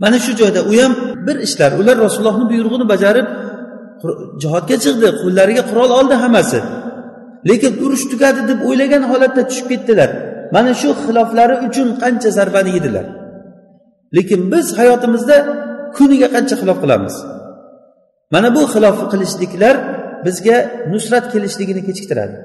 Mana 0.03 0.19
shu 0.25 0.33
joyda 0.41 0.61
u 0.71 0.73
ham 0.83 0.93
bir 1.27 1.37
ishlar. 1.47 1.71
Ular 1.81 1.97
rasulullohni 2.07 2.45
buyrug'ini 2.53 2.87
bajarib 2.93 3.27
jihodga 4.43 4.77
chiqdi 4.85 5.09
qo'llariga 5.23 5.63
qurol 5.71 5.91
oldi 5.99 6.15
hammasi. 6.23 6.61
Lekin 7.49 7.73
urush 7.85 8.05
tugadi 8.13 8.41
deb 8.51 8.59
o'ylagan 8.69 9.03
holatda 9.11 9.43
tushib 9.49 9.67
ketdilar. 9.73 10.11
Mana 10.55 10.73
shu 10.81 10.89
xiloflari 11.05 11.55
uchun 11.67 11.89
qancha 12.03 12.31
zarbani 12.39 12.71
yedilar. 12.77 13.07
Lekin 14.17 14.41
biz 14.53 14.67
hayotimizda 14.79 15.37
kuniga 15.98 16.28
qancha 16.36 16.56
xilof 16.62 16.78
qilamiz 16.84 17.16
mana 18.34 18.48
bu 18.56 18.62
xilof 18.74 18.98
qilishliklar 19.12 19.76
bizga 20.26 20.58
nusrat 20.94 21.26
kelishligini 21.34 21.82
kechiktiradi 21.88 22.36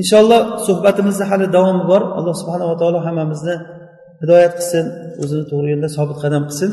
inshaalloh 0.00 0.40
suhbatimizni 0.66 1.24
hali 1.30 1.46
davomi 1.56 1.84
bor 1.90 2.02
alloh 2.18 2.34
subhanava 2.40 2.74
taolo 2.80 2.98
hammamizni 3.06 3.54
hidoyat 4.22 4.52
qilsin 4.58 4.84
o'zini 5.22 5.44
to'g'ri 5.50 5.68
yo'lda 5.74 5.88
sobit 5.96 6.18
qadam 6.24 6.44
qilsin 6.50 6.72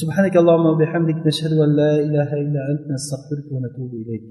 سبحانك 0.00 0.34
اللهم 0.42 0.66
وبحمدك 0.72 1.18
نشهد 1.28 1.52
أن 1.64 1.70
لا 1.80 1.92
إله 2.06 2.28
إلا 2.44 2.60
أنت 2.72 2.82
نستغفرك 2.94 3.46
ونتوب 3.54 3.90
إليك 4.02 4.24